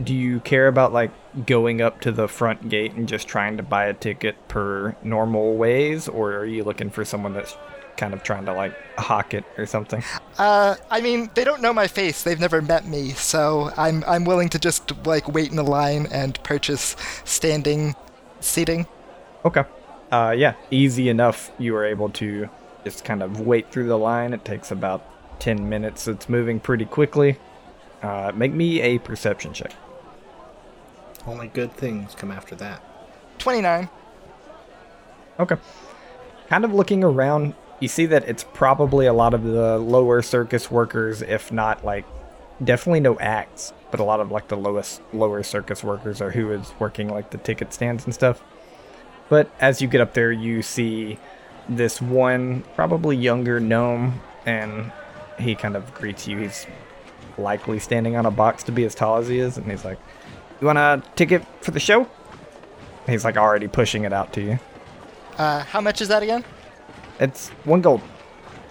[0.03, 1.11] Do you care about like
[1.47, 5.57] going up to the front gate and just trying to buy a ticket per normal
[5.57, 7.57] ways, or are you looking for someone that's
[7.97, 10.03] kind of trying to like hawk it or something?
[10.39, 12.23] Uh, I mean, they don't know my face.
[12.23, 16.07] They've never met me, so I'm I'm willing to just like wait in the line
[16.11, 17.95] and purchase standing
[18.41, 18.87] seating.
[19.45, 19.65] Okay.
[20.11, 21.51] Uh, yeah, easy enough.
[21.59, 22.49] You were able to
[22.85, 24.33] just kind of wait through the line.
[24.33, 25.05] It takes about
[25.41, 26.09] 10 minutes.
[26.09, 27.39] It's moving pretty quickly.
[28.03, 29.73] Uh, make me a perception check.
[31.27, 32.83] Only good things come after that.
[33.39, 33.89] 29.
[35.41, 35.57] Okay.
[36.49, 40.71] Kind of looking around, you see that it's probably a lot of the lower circus
[40.71, 42.05] workers, if not like
[42.63, 46.51] definitely no acts, but a lot of like the lowest lower circus workers are who
[46.53, 48.43] is working like the ticket stands and stuff.
[49.29, 51.19] But as you get up there, you see
[51.69, 54.93] this one probably younger gnome, and
[55.39, 56.39] he kind of greets you.
[56.39, 56.67] He's
[57.37, 59.99] likely standing on a box to be as tall as he is, and he's like,
[60.61, 62.09] "You want a ticket for the show?"
[63.07, 64.59] He's like already pushing it out to you.
[65.37, 66.45] Uh, how much is that again?
[67.21, 68.03] It's one gold.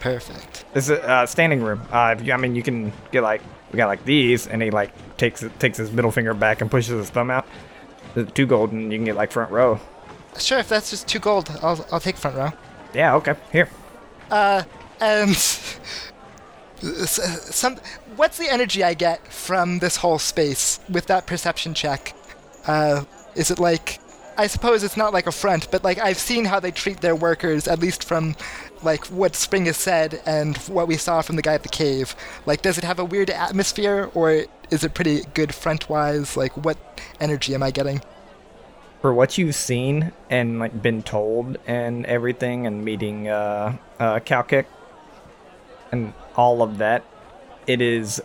[0.00, 0.64] Perfect.
[0.74, 1.82] This is a uh, standing room.
[1.90, 4.70] Uh, if you, I mean, you can get like we got like these, and he
[4.70, 7.46] like takes takes his middle finger back and pushes his thumb out.
[8.14, 9.80] The two gold, and you can get like front row.
[10.38, 12.52] Sure, if that's just two gold, I'll, I'll take front row.
[12.94, 13.34] Yeah, okay.
[13.52, 13.68] Here,
[14.30, 14.62] Uh,
[15.00, 15.34] and
[16.76, 17.76] some,
[18.16, 22.14] what's the energy I get from this whole space with that perception check?
[22.66, 24.00] Uh, is it like,
[24.36, 27.16] I suppose it's not like a front, but like I've seen how they treat their
[27.16, 28.36] workers, at least from
[28.82, 32.14] like what Spring has said and what we saw from the guy at the cave.
[32.46, 36.36] Like, does it have a weird atmosphere, or is it pretty good front-wise?
[36.36, 36.78] Like, what
[37.20, 38.00] energy am I getting?
[39.00, 44.66] For what you've seen and like been told and everything, and meeting uh, uh, Calkick
[45.92, 47.04] and all of that,
[47.66, 48.20] it is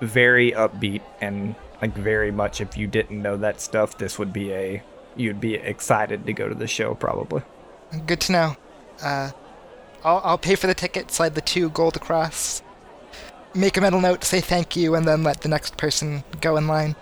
[0.00, 2.60] very upbeat and like very much.
[2.60, 4.82] If you didn't know that stuff, this would be a
[5.16, 7.42] you'd be excited to go to the show probably.
[8.06, 8.56] Good to know.
[9.02, 9.30] Uh,
[10.02, 12.62] I'll, I'll pay for the ticket, slide the two gold across,
[13.54, 16.66] make a mental note say thank you, and then let the next person go in
[16.66, 16.94] line.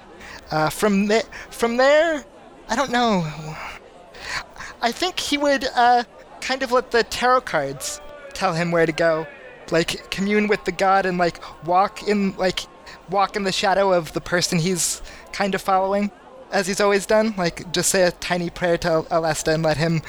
[0.50, 2.24] Uh, from there, from there,
[2.72, 3.22] I don't know.
[4.80, 6.04] I think he would uh,
[6.40, 8.00] kind of let the tarot cards
[8.32, 9.26] tell him where to go,
[9.70, 12.60] like commune with the god and like walk in like
[13.10, 16.10] walk in the shadow of the person he's kind of following,
[16.50, 17.34] as he's always done.
[17.36, 20.00] Like just say a tiny prayer to Alesta and let him,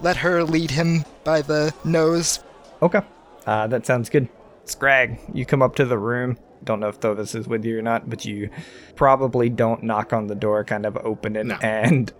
[0.00, 2.38] let her lead him by the nose.
[2.82, 3.00] Okay.
[3.46, 4.28] Uh, that sounds good.
[4.64, 6.38] Scrag, you come up to the room.
[6.64, 8.50] Don't know if Thovis is with you or not, but you
[8.96, 11.56] probably don't knock on the door, kind of open it, No.
[11.62, 12.12] and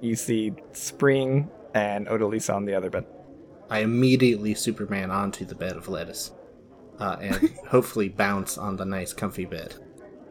[0.00, 3.04] you see Spring and Odalisa on the other bed.
[3.68, 6.32] I immediately Superman onto the bed of lettuce,
[6.98, 9.74] uh, and hopefully bounce on the nice, comfy bed.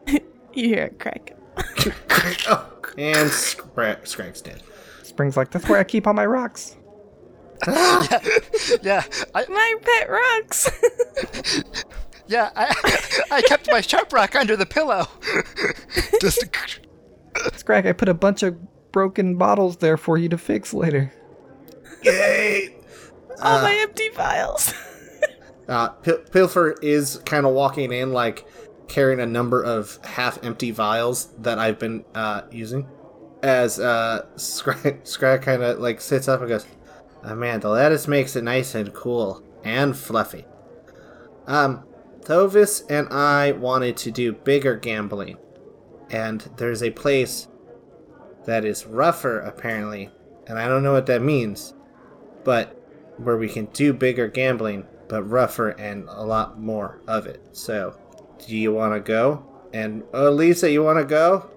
[0.06, 0.20] You
[0.68, 1.36] hear it crack.
[2.48, 2.66] oh,
[2.98, 4.62] and Scra- Scrag's dead.
[5.02, 6.76] Spring's like, that's where I keep all my rocks.
[8.82, 9.02] Yeah,
[9.34, 10.70] I, My pet rocks.
[12.30, 15.08] Yeah, I, I kept my sharp rock under the pillow.
[16.20, 16.44] Just
[17.54, 18.56] Scrag, I put a bunch of
[18.92, 21.12] broken bottles there for you to fix later.
[22.02, 22.74] Yay!
[23.42, 24.74] All my empty vials.
[25.68, 28.46] Uh, Pil- Pilfer is kind of walking in, like
[28.88, 32.88] carrying a number of half-empty vials that I've been uh, using.
[33.42, 36.66] As uh, Scrag, Scrag kind of like sits up and goes,
[37.24, 40.44] "Oh man, the lettuce makes it nice and cool and fluffy."
[41.46, 41.84] Um,
[42.22, 45.38] Thovis and I wanted to do bigger gambling,
[46.10, 47.48] and there's a place
[48.44, 50.10] that is rougher apparently,
[50.46, 51.74] and I don't know what that means,
[52.44, 52.76] but
[53.16, 57.42] where we can do bigger gambling, but rougher and a lot more of it.
[57.52, 57.98] So,
[58.46, 59.44] do you want to go?
[59.72, 61.50] And oh, Lisa, you want to go?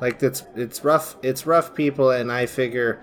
[0.00, 1.16] Like it's it's rough.
[1.22, 3.02] It's rough, people, and I figure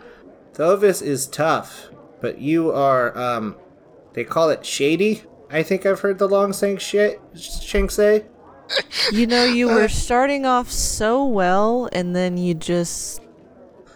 [0.54, 1.90] Thovis is tough,
[2.22, 3.56] but you are um,
[4.14, 5.24] they call it shady.
[5.50, 8.26] I think I've heard the long saying shit Shank say.
[9.12, 13.22] You know, you uh, were starting off so well, and then you just.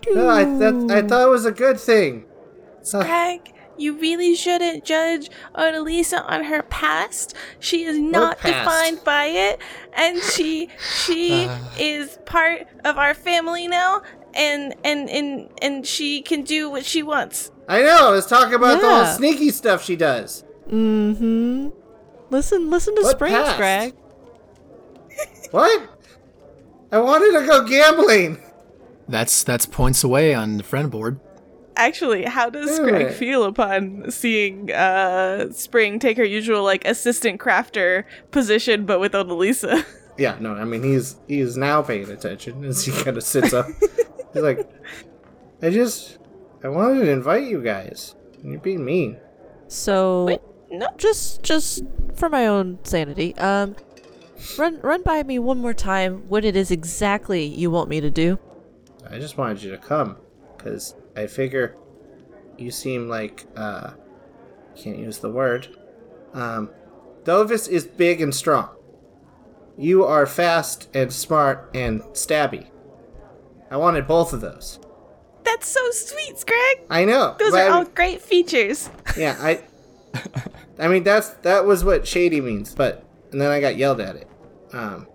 [0.08, 2.26] No, I that, I thought it was a good thing.
[2.82, 7.36] Scrag, you really shouldn't judge Odalisa on her past.
[7.60, 8.54] She is not past?
[8.54, 9.60] defined by it,
[9.94, 10.70] and she
[11.04, 11.58] she uh.
[11.78, 14.02] is part of our family now,
[14.34, 17.52] and and and and she can do what she wants.
[17.68, 18.08] I know.
[18.08, 20.44] I was talking about the whole sneaky stuff she does.
[20.70, 21.70] Mm-hmm.
[22.30, 23.54] Listen, listen to What Spring, passed?
[23.56, 23.94] Scrag.
[25.52, 25.90] What?
[26.94, 28.38] I wanted to go gambling.
[29.10, 31.20] That's that's points away on the friend board.
[31.76, 33.14] Actually, how does Do Scrag it.
[33.14, 39.86] feel upon seeing uh Spring take her usual like assistant crafter position, but with Odalisa?
[40.18, 43.66] Yeah, no, I mean he's he's now paying attention as he kind of sits up.
[44.34, 44.70] he's like,
[45.62, 46.20] I just
[46.64, 48.14] I wanted to invite you guys.
[48.44, 49.18] You're being mean.
[49.68, 50.88] So, Wait, no.
[50.98, 51.84] just just
[52.16, 53.76] for my own sanity, um,
[54.58, 58.10] run run by me one more time what it is exactly you want me to
[58.10, 58.40] do.
[59.10, 60.18] I just wanted you to come
[60.56, 61.76] because I figure
[62.58, 63.92] you seem like uh
[64.76, 65.68] can't use the word.
[66.34, 66.70] Um,
[67.24, 68.70] Thovis is big and strong.
[69.78, 72.68] You are fast and smart and stabby.
[73.70, 74.80] I wanted both of those.
[75.44, 76.82] That's so sweet, Scrag.
[76.90, 77.36] I know.
[77.40, 78.90] Those are I all great features.
[79.18, 79.62] Yeah, I.
[80.80, 84.16] I mean, that's that was what shady means, but and then I got yelled at
[84.16, 84.28] it.
[84.74, 85.08] Um,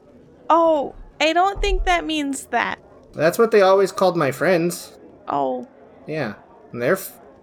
[0.49, 2.79] Oh, I don't think that means that.
[3.15, 4.97] that's what they always called my friends.
[5.29, 5.67] Oh,
[6.07, 6.35] Yeah,
[6.73, 6.99] and they're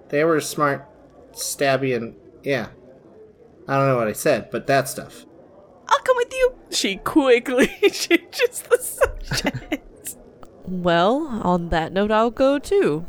[0.09, 0.87] they were smart,
[1.33, 2.67] stabby, and yeah.
[3.67, 5.25] I don't know what I said, but that stuff.
[5.87, 6.55] I'll come with you.
[6.71, 10.15] She quickly changes the subject.
[10.65, 13.05] Well, on that note, I'll go too.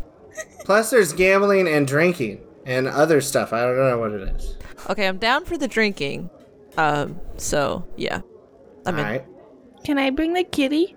[0.65, 3.53] Plus, there's gambling and drinking and other stuff.
[3.53, 4.57] I don't know what it is.
[4.91, 6.31] Okay, I'm down for the drinking.
[6.77, 8.21] Um, so yeah.
[8.87, 9.07] I'm All in.
[9.07, 9.25] right.
[9.85, 10.97] Can I bring the kitty?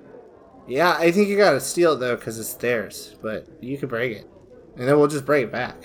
[0.68, 3.16] Yeah, I think you gotta steal it though, because it's theirs.
[3.22, 4.30] But you can bring it,
[4.78, 5.76] and then we'll just bring it back.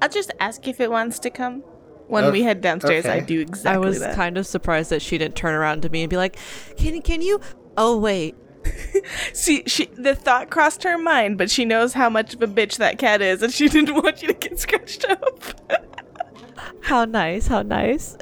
[0.00, 1.62] I'll just ask if it wants to come.
[2.06, 4.14] When Okay, we head downstairs, I do exactly I was that.
[4.14, 6.36] kind of surprised that she didn't turn around to me and be like,
[6.76, 7.40] "Can can you?
[7.78, 8.34] Oh wait,
[9.32, 12.76] See, she the thought crossed her mind, but she knows how much of a bitch
[12.78, 15.42] that cat is, and she didn't want you to get scratched up.
[16.82, 18.16] how nice, how nice."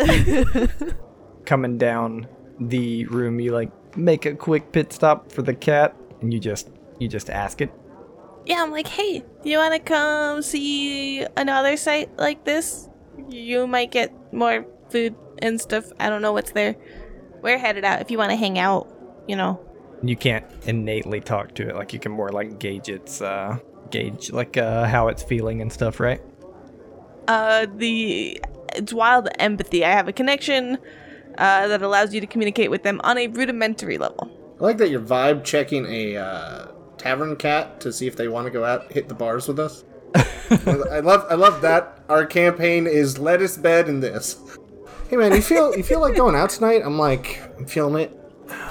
[1.45, 2.27] Coming down
[2.61, 6.69] the room, you like make a quick pit stop for the cat, and you just
[6.99, 7.71] you just ask it.
[8.47, 12.89] yeah, I'm like, hey, you want to come see another site like this?
[13.29, 15.85] You might get more food and stuff.
[16.01, 16.77] I don't know what's there.
[17.43, 18.89] We're headed out if you want to hang out.
[19.29, 19.61] You know.
[20.03, 23.59] You can't innately talk to it, like you can more like gauge its uh
[23.91, 26.21] gauge like uh how it's feeling and stuff, right?
[27.29, 28.41] Uh, the
[28.75, 29.85] it's wild empathy.
[29.85, 30.79] I have a connection
[31.39, 34.31] uh, that allows you to communicate with them on a rudimentary level.
[34.61, 38.47] I like that you're vibe checking a uh, tavern cat to see if they want
[38.47, 39.85] to go out hit the bars with us.
[40.15, 42.01] I love I love that.
[42.09, 44.39] Our campaign is lettuce bed and this.
[45.09, 46.83] Hey man, you feel you feel like going out tonight?
[46.85, 48.19] I'm like I'm feeling it.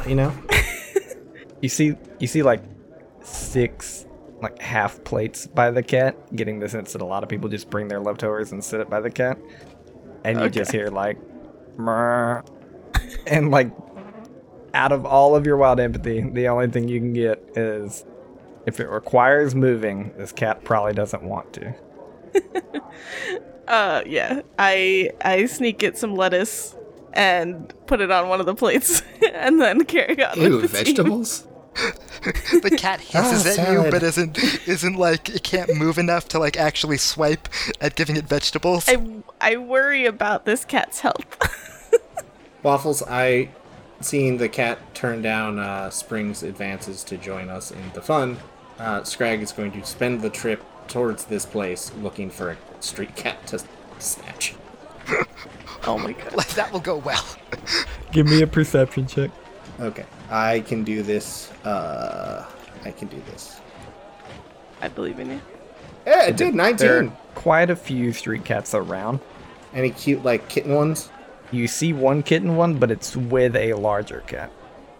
[0.07, 0.33] You know.
[1.61, 2.63] You see you see like
[3.23, 4.05] six
[4.41, 7.69] like half plates by the cat, getting the sense that a lot of people just
[7.69, 9.37] bring their leftovers and sit it by the cat.
[10.23, 11.17] And you just hear like
[13.27, 13.71] and like
[14.73, 18.05] out of all of your wild empathy, the only thing you can get is
[18.65, 21.75] if it requires moving, this cat probably doesn't want to.
[23.67, 24.41] Uh, yeah.
[24.59, 26.75] I I sneak get some lettuce
[27.13, 29.01] and put it on one of the plates,
[29.33, 30.37] and then carry on.
[30.39, 30.85] Ew, with the team.
[30.85, 31.47] vegetables?
[31.75, 36.39] The cat hisses Ah, at you, but isn't isn't like it can't move enough to
[36.39, 37.47] like actually swipe
[37.79, 38.85] at giving it vegetables.
[38.87, 41.25] I I worry about this cat's health.
[42.63, 43.49] Waffles, I
[44.01, 48.37] seeing the cat turn down uh, Spring's advances to join us in the fun.
[48.77, 53.15] Uh, Scrag is going to spend the trip towards this place looking for a street
[53.15, 53.63] cat to
[53.99, 54.55] snatch.
[55.87, 56.39] oh my god.
[56.55, 57.23] that will go well.
[58.11, 59.31] Give me a perception check.
[59.79, 61.51] Okay, I can do this.
[61.65, 62.45] Uh,
[62.85, 63.59] I can do this.
[64.81, 65.41] I believe in you.
[66.07, 67.17] Yeah, it did There are 19.
[67.35, 69.19] quite a few street cats around.
[69.73, 71.09] Any cute like kitten ones?
[71.51, 74.51] You see one kitten one, but it's with a larger cat.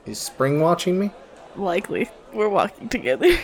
[0.06, 1.12] Is Spring watching me?
[1.56, 2.10] Likely.
[2.34, 3.38] We're walking together.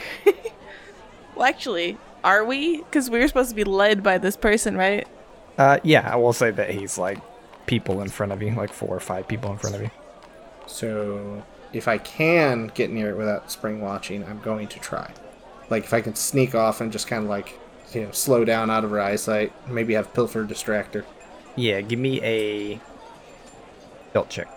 [1.36, 2.78] well, actually, are we?
[2.78, 5.08] Because we were supposed to be led by this person, right?
[5.58, 7.20] Uh, yeah, I will say that he's like
[7.66, 9.92] people in front of you, like four or five people in front of you.
[10.68, 11.44] So
[11.74, 15.12] if I can get near it without Spring watching, I'm going to try.
[15.70, 17.60] Like if I can sneak off and just kind of like
[17.94, 21.06] you know slow down out of her eyesight, maybe have Pilfer distract her.
[21.56, 22.80] Yeah, give me a
[24.14, 24.48] belt check.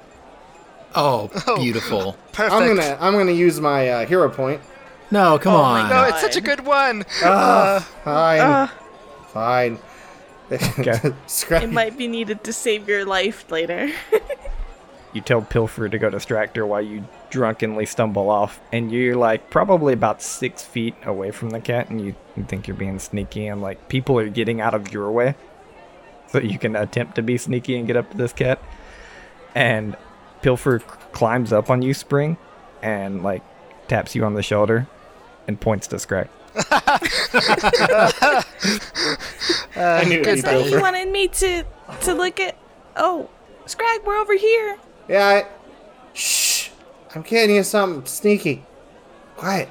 [0.94, 2.16] Oh, beautiful.
[2.32, 2.52] Perfect.
[2.52, 4.60] I'm gonna I'm gonna use my uh, hero point.
[5.10, 5.90] No, come on.
[5.90, 7.04] No, it's such a good one.
[7.24, 8.68] Ah, fine, Uh,
[9.32, 9.78] fine.
[10.52, 11.12] Okay.
[11.64, 13.90] It might be needed to save your life later.
[15.12, 19.50] You tell Pilfer to go distract her while you drunkenly stumble off, and you're like
[19.50, 23.48] probably about six feet away from the cat, and you, you think you're being sneaky,
[23.48, 25.34] and like people are getting out of your way,
[26.28, 28.62] so you can attempt to be sneaky and get up to this cat.
[29.54, 29.96] And
[30.42, 32.36] Pilfer c- climbs up on you, Spring,
[32.80, 33.42] and like
[33.88, 34.86] taps you on the shoulder,
[35.48, 36.28] and points to Scrag.
[39.76, 40.80] I knew it'd be so you Pilfer.
[40.80, 41.64] wanted me to
[42.02, 42.56] to look at?
[42.96, 43.28] Oh,
[43.66, 44.76] Scrag, we're over here.
[45.08, 45.26] Yeah.
[45.26, 45.46] I...
[46.14, 46.70] Shh.
[47.14, 48.64] I'm getting you something sneaky.
[49.36, 49.68] Quiet.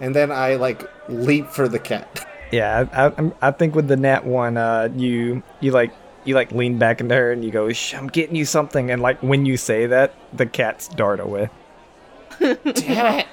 [0.00, 2.26] And then I like leap for the cat.
[2.52, 5.92] Yeah, I, I, I'm- I think with the nat one, uh, you you like
[6.24, 9.00] you like lean back into her and you go, Shh, "I'm getting you something," and
[9.00, 11.48] like when you say that, the cats dart away.
[12.40, 13.26] Damn it.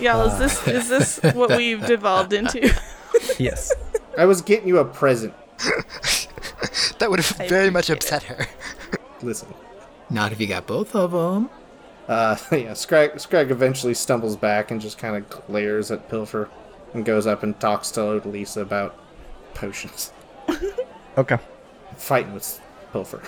[0.00, 2.68] Y'all, is this is this what we've devolved into?
[3.38, 3.72] Yes.
[4.18, 5.32] I was getting you a present.
[6.98, 8.44] That would have very much upset her.
[9.22, 9.48] Listen.
[10.10, 11.50] Not if you got both of them.
[12.08, 16.48] Uh, yeah, Scrag, Scrag eventually stumbles back and just kind of glares at Pilfer.
[16.94, 18.96] and goes up and talks to Lisa about
[19.54, 20.12] potions.
[21.18, 21.38] Okay.
[21.96, 22.60] Fighting with
[22.92, 23.20] Pilfer.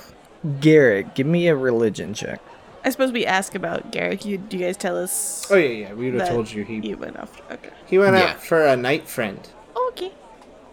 [0.60, 2.40] Garrick, give me a religion check.
[2.84, 4.24] I suppose we ask about Garrick.
[4.24, 5.50] You, do you guys tell us?
[5.50, 5.94] Oh yeah, yeah.
[5.94, 7.42] We would have told you he You went off.
[7.50, 7.70] Okay.
[7.86, 8.26] he went Yeah.
[8.30, 9.40] out for a night friend.
[9.88, 10.12] Okay.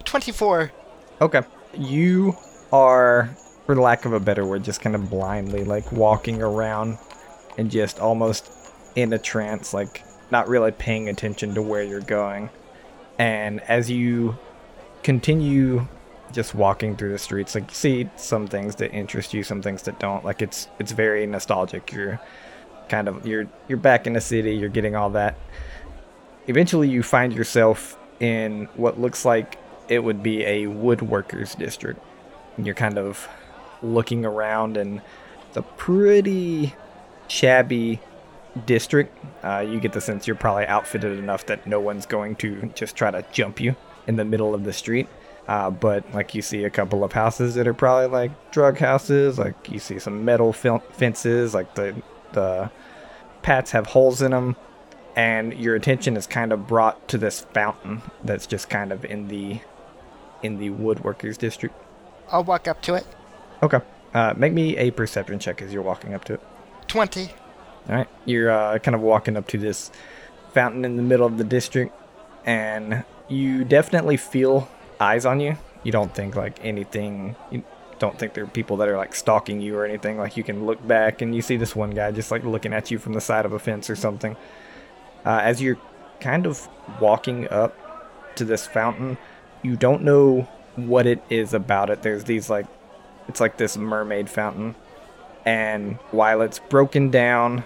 [0.05, 0.71] 24.
[1.21, 1.41] Okay.
[1.75, 2.35] You
[2.71, 3.35] are,
[3.67, 6.97] for lack of a better word, just kind of blindly like walking around
[7.57, 8.49] and just almost
[8.95, 12.49] in a trance, like not really paying attention to where you're going.
[13.19, 14.37] And as you
[15.03, 15.85] continue
[16.31, 19.83] just walking through the streets, like you see some things that interest you, some things
[19.83, 20.23] that don't.
[20.23, 21.91] Like it's it's very nostalgic.
[21.91, 22.21] You're
[22.87, 25.37] kind of you're you're back in the city, you're getting all that.
[26.47, 29.59] Eventually you find yourself in what looks like
[29.89, 31.99] it would be a woodworkers district.
[32.55, 33.27] And you're kind of
[33.81, 35.01] looking around and
[35.47, 36.73] it's a pretty
[37.27, 37.99] shabby
[38.65, 39.17] district.
[39.43, 42.95] Uh, you get the sense you're probably outfitted enough that no one's going to just
[42.95, 43.75] try to jump you
[44.07, 45.07] in the middle of the street.
[45.47, 49.39] Uh, but like you see a couple of houses that are probably like drug houses.
[49.39, 51.53] Like you see some metal fel- fences.
[51.53, 51.95] Like the
[52.33, 52.69] the
[53.43, 54.57] pats have holes in them,
[55.15, 59.29] and your attention is kind of brought to this fountain that's just kind of in
[59.29, 59.61] the
[60.43, 61.75] in the woodworkers district.
[62.29, 63.05] I'll walk up to it.
[63.61, 63.79] Okay.
[64.13, 66.41] Uh, make me a perception check as you're walking up to it.
[66.87, 67.29] 20.
[67.89, 69.91] All right, you're uh, kind of walking up to this
[70.53, 71.93] fountain in the middle of the district,
[72.45, 75.57] and you definitely feel eyes on you.
[75.83, 77.35] You don't think like anything.
[77.51, 77.63] You
[77.99, 80.17] don't think there are people that are like stalking you or anything.
[80.17, 82.91] Like you can look back and you see this one guy just like looking at
[82.91, 84.35] you from the side of a fence or something.
[85.25, 85.77] Uh, as you're
[86.19, 86.67] kind of
[86.99, 87.75] walking up
[88.35, 89.17] to this fountain,
[89.61, 92.01] you don't know what it is about it.
[92.01, 92.65] There's these like,
[93.27, 94.75] it's like this mermaid fountain
[95.47, 97.63] and while it's broken down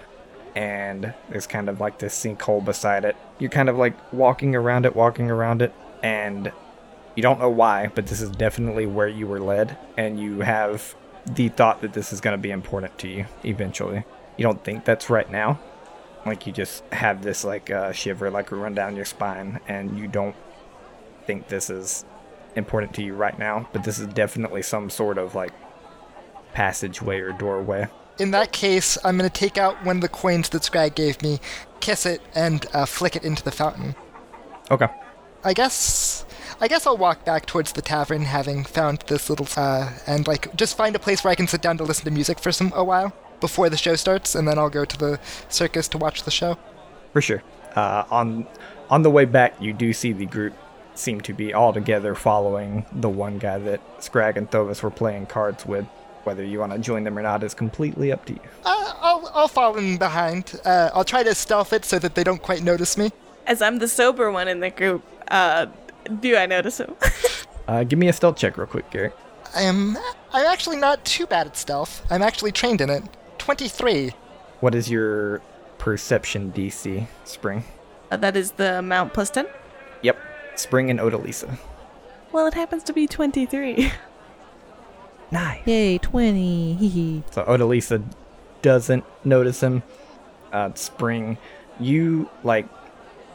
[0.56, 4.86] and there's kind of like this sinkhole beside it, you're kind of like walking around
[4.86, 6.52] it, walking around it, and
[7.16, 10.96] you don't know why, but this is definitely where you were led, and you have
[11.26, 14.04] the thought that this is going to be important to you eventually.
[14.38, 15.60] You don't think that's right now.
[16.24, 20.08] Like you just have this like uh, shiver like run down your spine, and you
[20.08, 20.36] don't
[21.26, 22.06] think this is
[22.56, 25.54] important to you right now, but this is definitely some sort of like
[26.54, 27.88] passageway or doorway.
[28.20, 31.22] In that case, I'm going to take out one of the coins that Scrag gave
[31.22, 31.40] me,
[31.80, 33.96] kiss it, and uh, flick it into the fountain.
[34.70, 34.88] Okay.
[35.44, 36.26] I guess.
[36.60, 40.56] I guess I'll walk back towards the tavern, having found this little, uh, and like
[40.56, 42.72] just find a place where I can sit down to listen to music for some
[42.76, 46.24] a while before the show starts, and then I'll go to the circus to watch
[46.24, 46.60] the show.
[47.14, 47.42] For sure.
[47.76, 48.46] Uh, on
[48.92, 50.54] on the way back, you do see the group
[51.02, 55.26] seem to be all together following the one guy that Scrag and Thovis were playing
[55.26, 55.86] cards with.
[56.24, 58.40] Whether you want to join them or not is completely up to you.
[58.64, 60.60] Uh, I'll I'll fall in behind.
[60.64, 63.10] Uh, I'll try to stealth it so that they don't quite notice me.
[63.48, 65.66] As I'm the sober one in the group, uh,
[66.20, 66.96] do I notice him?
[67.68, 69.16] Uh, give me a stealth check real quick, Garrett.
[69.56, 69.96] I am.
[70.34, 72.06] I'm actually not too bad at stealth.
[72.10, 73.04] I'm actually trained in it.
[73.38, 74.12] Twenty-three.
[74.60, 75.42] What is your
[75.78, 77.64] perception DC, Spring?
[78.12, 79.48] Uh, that is the amount plus 10?
[80.62, 80.68] Yep.
[80.68, 81.58] Spring and Odalisa.
[82.32, 83.92] Well, it happens to be 23.
[85.32, 85.66] Nice.
[85.66, 86.74] Yay, 20.
[86.74, 87.24] Hee hee.
[87.32, 88.04] So Odalisa
[88.62, 89.82] doesn't notice him.
[90.52, 91.38] Uh, Spring,
[91.80, 92.68] you like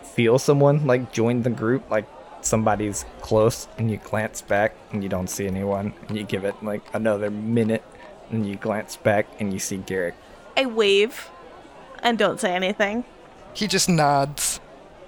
[0.05, 2.07] feel someone like join the group, like
[2.43, 6.55] somebody's close, and you glance back and you don't see anyone, and you give it
[6.63, 7.83] like another minute,
[8.31, 10.15] and you glance back and you see Garrick.
[10.55, 11.31] I wave
[12.03, 13.05] and don't say anything.
[13.55, 14.46] He just nods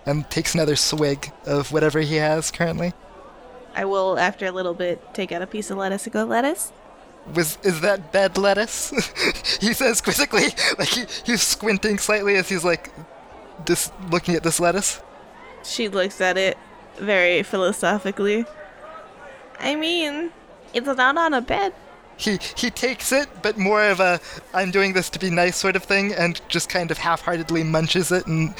[0.08, 2.94] and takes another swig of whatever he has currently.
[3.74, 6.72] I will, after a little bit, take out a piece of lettuce and go, lettuce?
[7.34, 8.90] Was is that bed lettuce?
[9.60, 10.46] he says quizzically,
[10.78, 12.90] like he, he's squinting slightly as he's like,
[13.66, 15.02] this looking at this lettuce.
[15.62, 16.56] She looks at it
[16.96, 18.46] very philosophically.
[19.60, 20.30] I mean,
[20.72, 21.74] it's not on a bed.
[22.18, 24.20] He he takes it, but more of a
[24.52, 28.10] I'm doing this to be nice sort of thing, and just kind of half-heartedly munches
[28.12, 28.54] it, and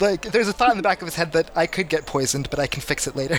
[0.00, 2.48] like there's a thought in the back of his head that I could get poisoned,
[2.50, 3.38] but I can fix it later.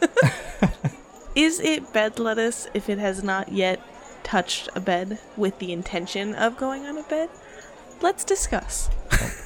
[1.34, 3.80] Is it bed lettuce if it has not yet
[4.24, 7.28] touched a bed with the intention of going on a bed?
[8.00, 8.90] Let's discuss.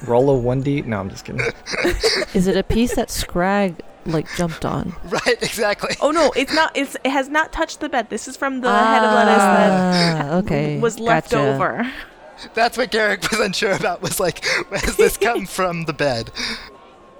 [0.07, 0.85] Roll a 1d.
[0.85, 1.41] No, I'm just kidding.
[2.33, 3.75] Is it a piece that Scrag,
[4.05, 4.95] like, jumped on?
[5.05, 5.95] right, exactly.
[6.01, 6.75] Oh no, it's not.
[6.75, 8.09] It's it has not touched the bed.
[8.09, 10.79] This is from the head of lettuce that Ah, okay.
[10.81, 11.53] was left gotcha.
[11.55, 11.91] over.
[12.53, 14.01] That's what Garrick was unsure about.
[14.01, 16.31] Was like, has this come from the bed?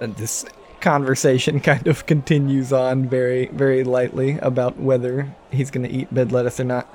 [0.00, 0.44] And this
[0.80, 6.32] conversation kind of continues on very, very lightly about whether he's going to eat bed
[6.32, 6.92] lettuce or not.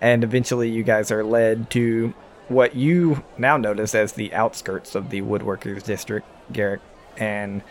[0.00, 2.12] And eventually, you guys are led to
[2.48, 6.80] what you now notice as the outskirts of the woodworkers district, Garrick.
[7.16, 7.62] And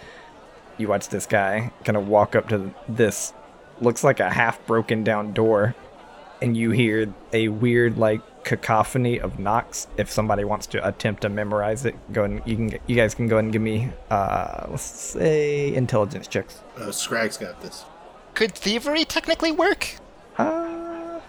[0.82, 3.34] you watch this guy kind of walk up to this
[3.79, 5.73] looks like a half broken down door
[6.41, 11.29] and you hear a weird like cacophony of knocks if somebody wants to attempt to
[11.29, 14.65] memorize it go and you can you guys can go ahead and give me uh
[14.69, 17.86] let's say intelligence checks Oh, Scrag's got this.
[18.34, 19.95] Could thievery technically work?
[20.38, 21.19] uh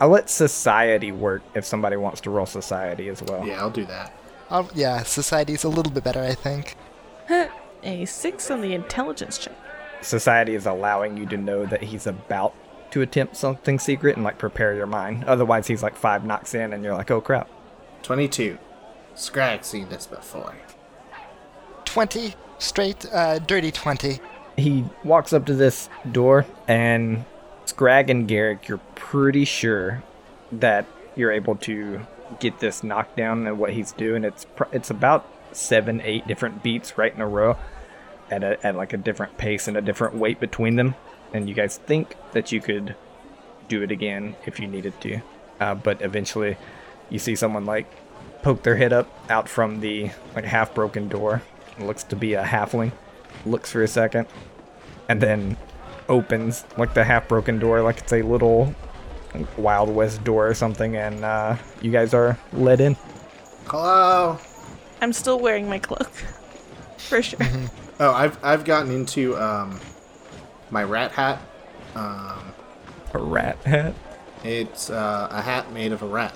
[0.00, 3.84] i'll let society work if somebody wants to roll society as well Yeah, I'll do
[3.86, 4.12] that.
[4.50, 6.76] Oh, yeah, society's a little bit better, I think.
[7.84, 9.54] A six on the intelligence check.
[10.00, 12.54] society is allowing you to know that he's about
[12.90, 16.72] to attempt something secret and like prepare your mind otherwise he's like five knocks in
[16.72, 17.48] and you're like oh crap
[18.02, 18.58] 22.
[19.14, 20.54] Scrag's seen this before.
[21.86, 24.20] 20, straight, uh, dirty 20.
[24.56, 27.24] he walks up to this door and
[27.64, 30.02] Scrag and Garrick, you're pretty sure
[30.52, 30.84] that
[31.16, 32.06] you're able to
[32.40, 34.22] get this knockdown and what he's doing.
[34.24, 37.56] It's pr- it's about seven, eight different beats right in a row
[38.30, 40.94] at a, at like a different pace and a different weight between them.
[41.32, 42.94] And you guys think that you could
[43.68, 45.20] do it again if you needed to,
[45.60, 46.56] uh, but eventually
[47.10, 47.86] you see someone like
[48.42, 51.42] poke their head up out from the like half broken door.
[51.78, 52.92] It looks to be a halfling.
[53.44, 54.28] Looks for a second,
[55.08, 55.56] and then
[56.08, 58.74] opens like the half broken door, like it's a little
[59.56, 62.96] Wild West door or something, and uh, you guys are let in.
[63.66, 64.38] Hello.
[65.00, 66.10] I'm still wearing my cloak.
[66.98, 67.40] For sure.
[68.00, 69.80] Oh, I've I've gotten into um
[70.70, 71.40] my rat hat.
[71.94, 72.52] Um,
[73.12, 73.94] A rat hat.
[74.42, 76.34] it's uh, a hat made of a rat,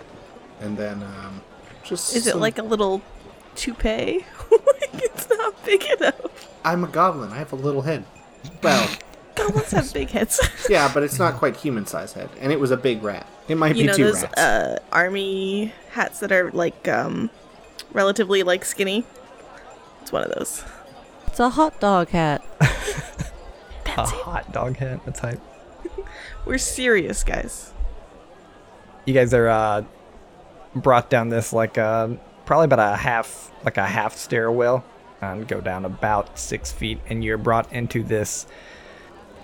[0.61, 1.43] and then um,
[1.83, 3.03] just Is it some- like a little
[3.57, 4.25] toupee?
[4.51, 6.49] like it's not big enough.
[6.65, 7.33] I'm a goblin.
[7.33, 8.05] I have a little head.
[8.63, 8.89] Well,
[9.35, 10.41] Goblins have big heads.
[10.69, 13.27] yeah, but it's not quite human size head, and it was a big rat.
[13.49, 14.41] It might you be know two those rats.
[14.41, 17.31] uh, army hats that are like um
[17.93, 19.05] relatively like skinny.
[20.03, 20.65] It's one of those.
[21.29, 22.43] It's a hot dog hat.
[23.99, 25.01] A hot dog hat.
[25.05, 25.41] That's hype.
[26.47, 27.73] We're serious, guys.
[29.05, 29.85] You guys are uh,
[30.75, 32.09] brought down this like uh,
[32.47, 34.85] probably about a half like a half stairwell
[35.21, 38.47] and go down about six feet, and you're brought into this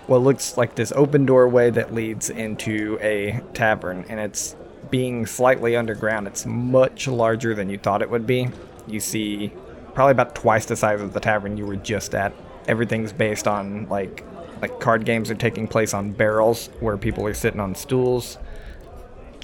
[0.07, 4.55] what looks like this open doorway that leads into a tavern, and it's
[4.89, 6.25] being slightly underground.
[6.27, 8.49] It's much larger than you thought it would be.
[8.87, 9.51] You see
[9.95, 12.33] probably about twice the size of the tavern you were just at.
[12.67, 14.23] Everything's based on like
[14.61, 18.37] like card games are taking place on barrels where people are sitting on stools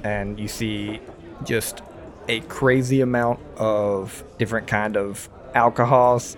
[0.04, 1.00] and you see
[1.44, 1.82] just
[2.28, 6.38] a crazy amount of different kind of alcohols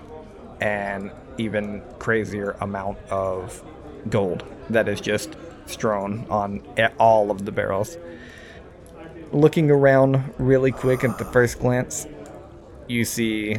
[0.61, 3.63] and even crazier amount of
[4.09, 5.35] gold that is just
[5.65, 6.61] strewn on
[6.99, 7.97] all of the barrels.
[9.31, 12.07] Looking around really quick at the first glance,
[12.87, 13.57] you see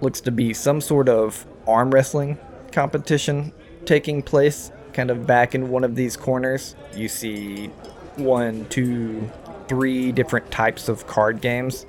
[0.00, 2.38] looks to be some sort of arm wrestling
[2.72, 3.52] competition
[3.84, 6.74] taking place kind of back in one of these corners.
[6.94, 7.66] You see
[8.16, 9.30] one, two,
[9.68, 11.86] three different types of card games.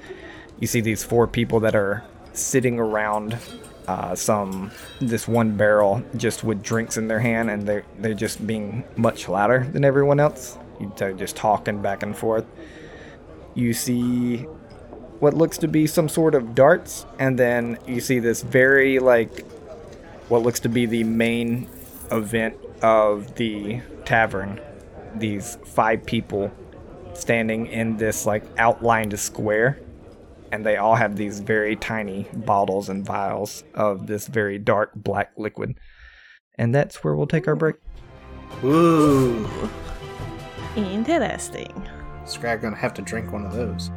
[0.59, 2.03] You see these four people that are
[2.33, 3.37] sitting around
[3.87, 8.45] uh, some this one barrel just with drinks in their hand, and they're they're just
[8.45, 10.57] being much louder than everyone else.
[10.97, 12.45] They're just talking back and forth.
[13.55, 14.45] You see
[15.19, 19.45] what looks to be some sort of darts, and then you see this very like
[20.29, 21.69] what looks to be the main
[22.11, 24.59] event of the tavern.
[25.15, 26.51] These five people
[27.13, 29.79] standing in this like outlined square,
[30.51, 35.31] and they all have these very tiny bottles and vials of this very dark black
[35.37, 35.79] liquid.
[36.55, 37.75] And that's where we'll take our break.
[38.63, 39.47] Ooh,
[40.75, 41.89] Interesting.
[42.25, 43.89] Scrag gonna have to drink one of those.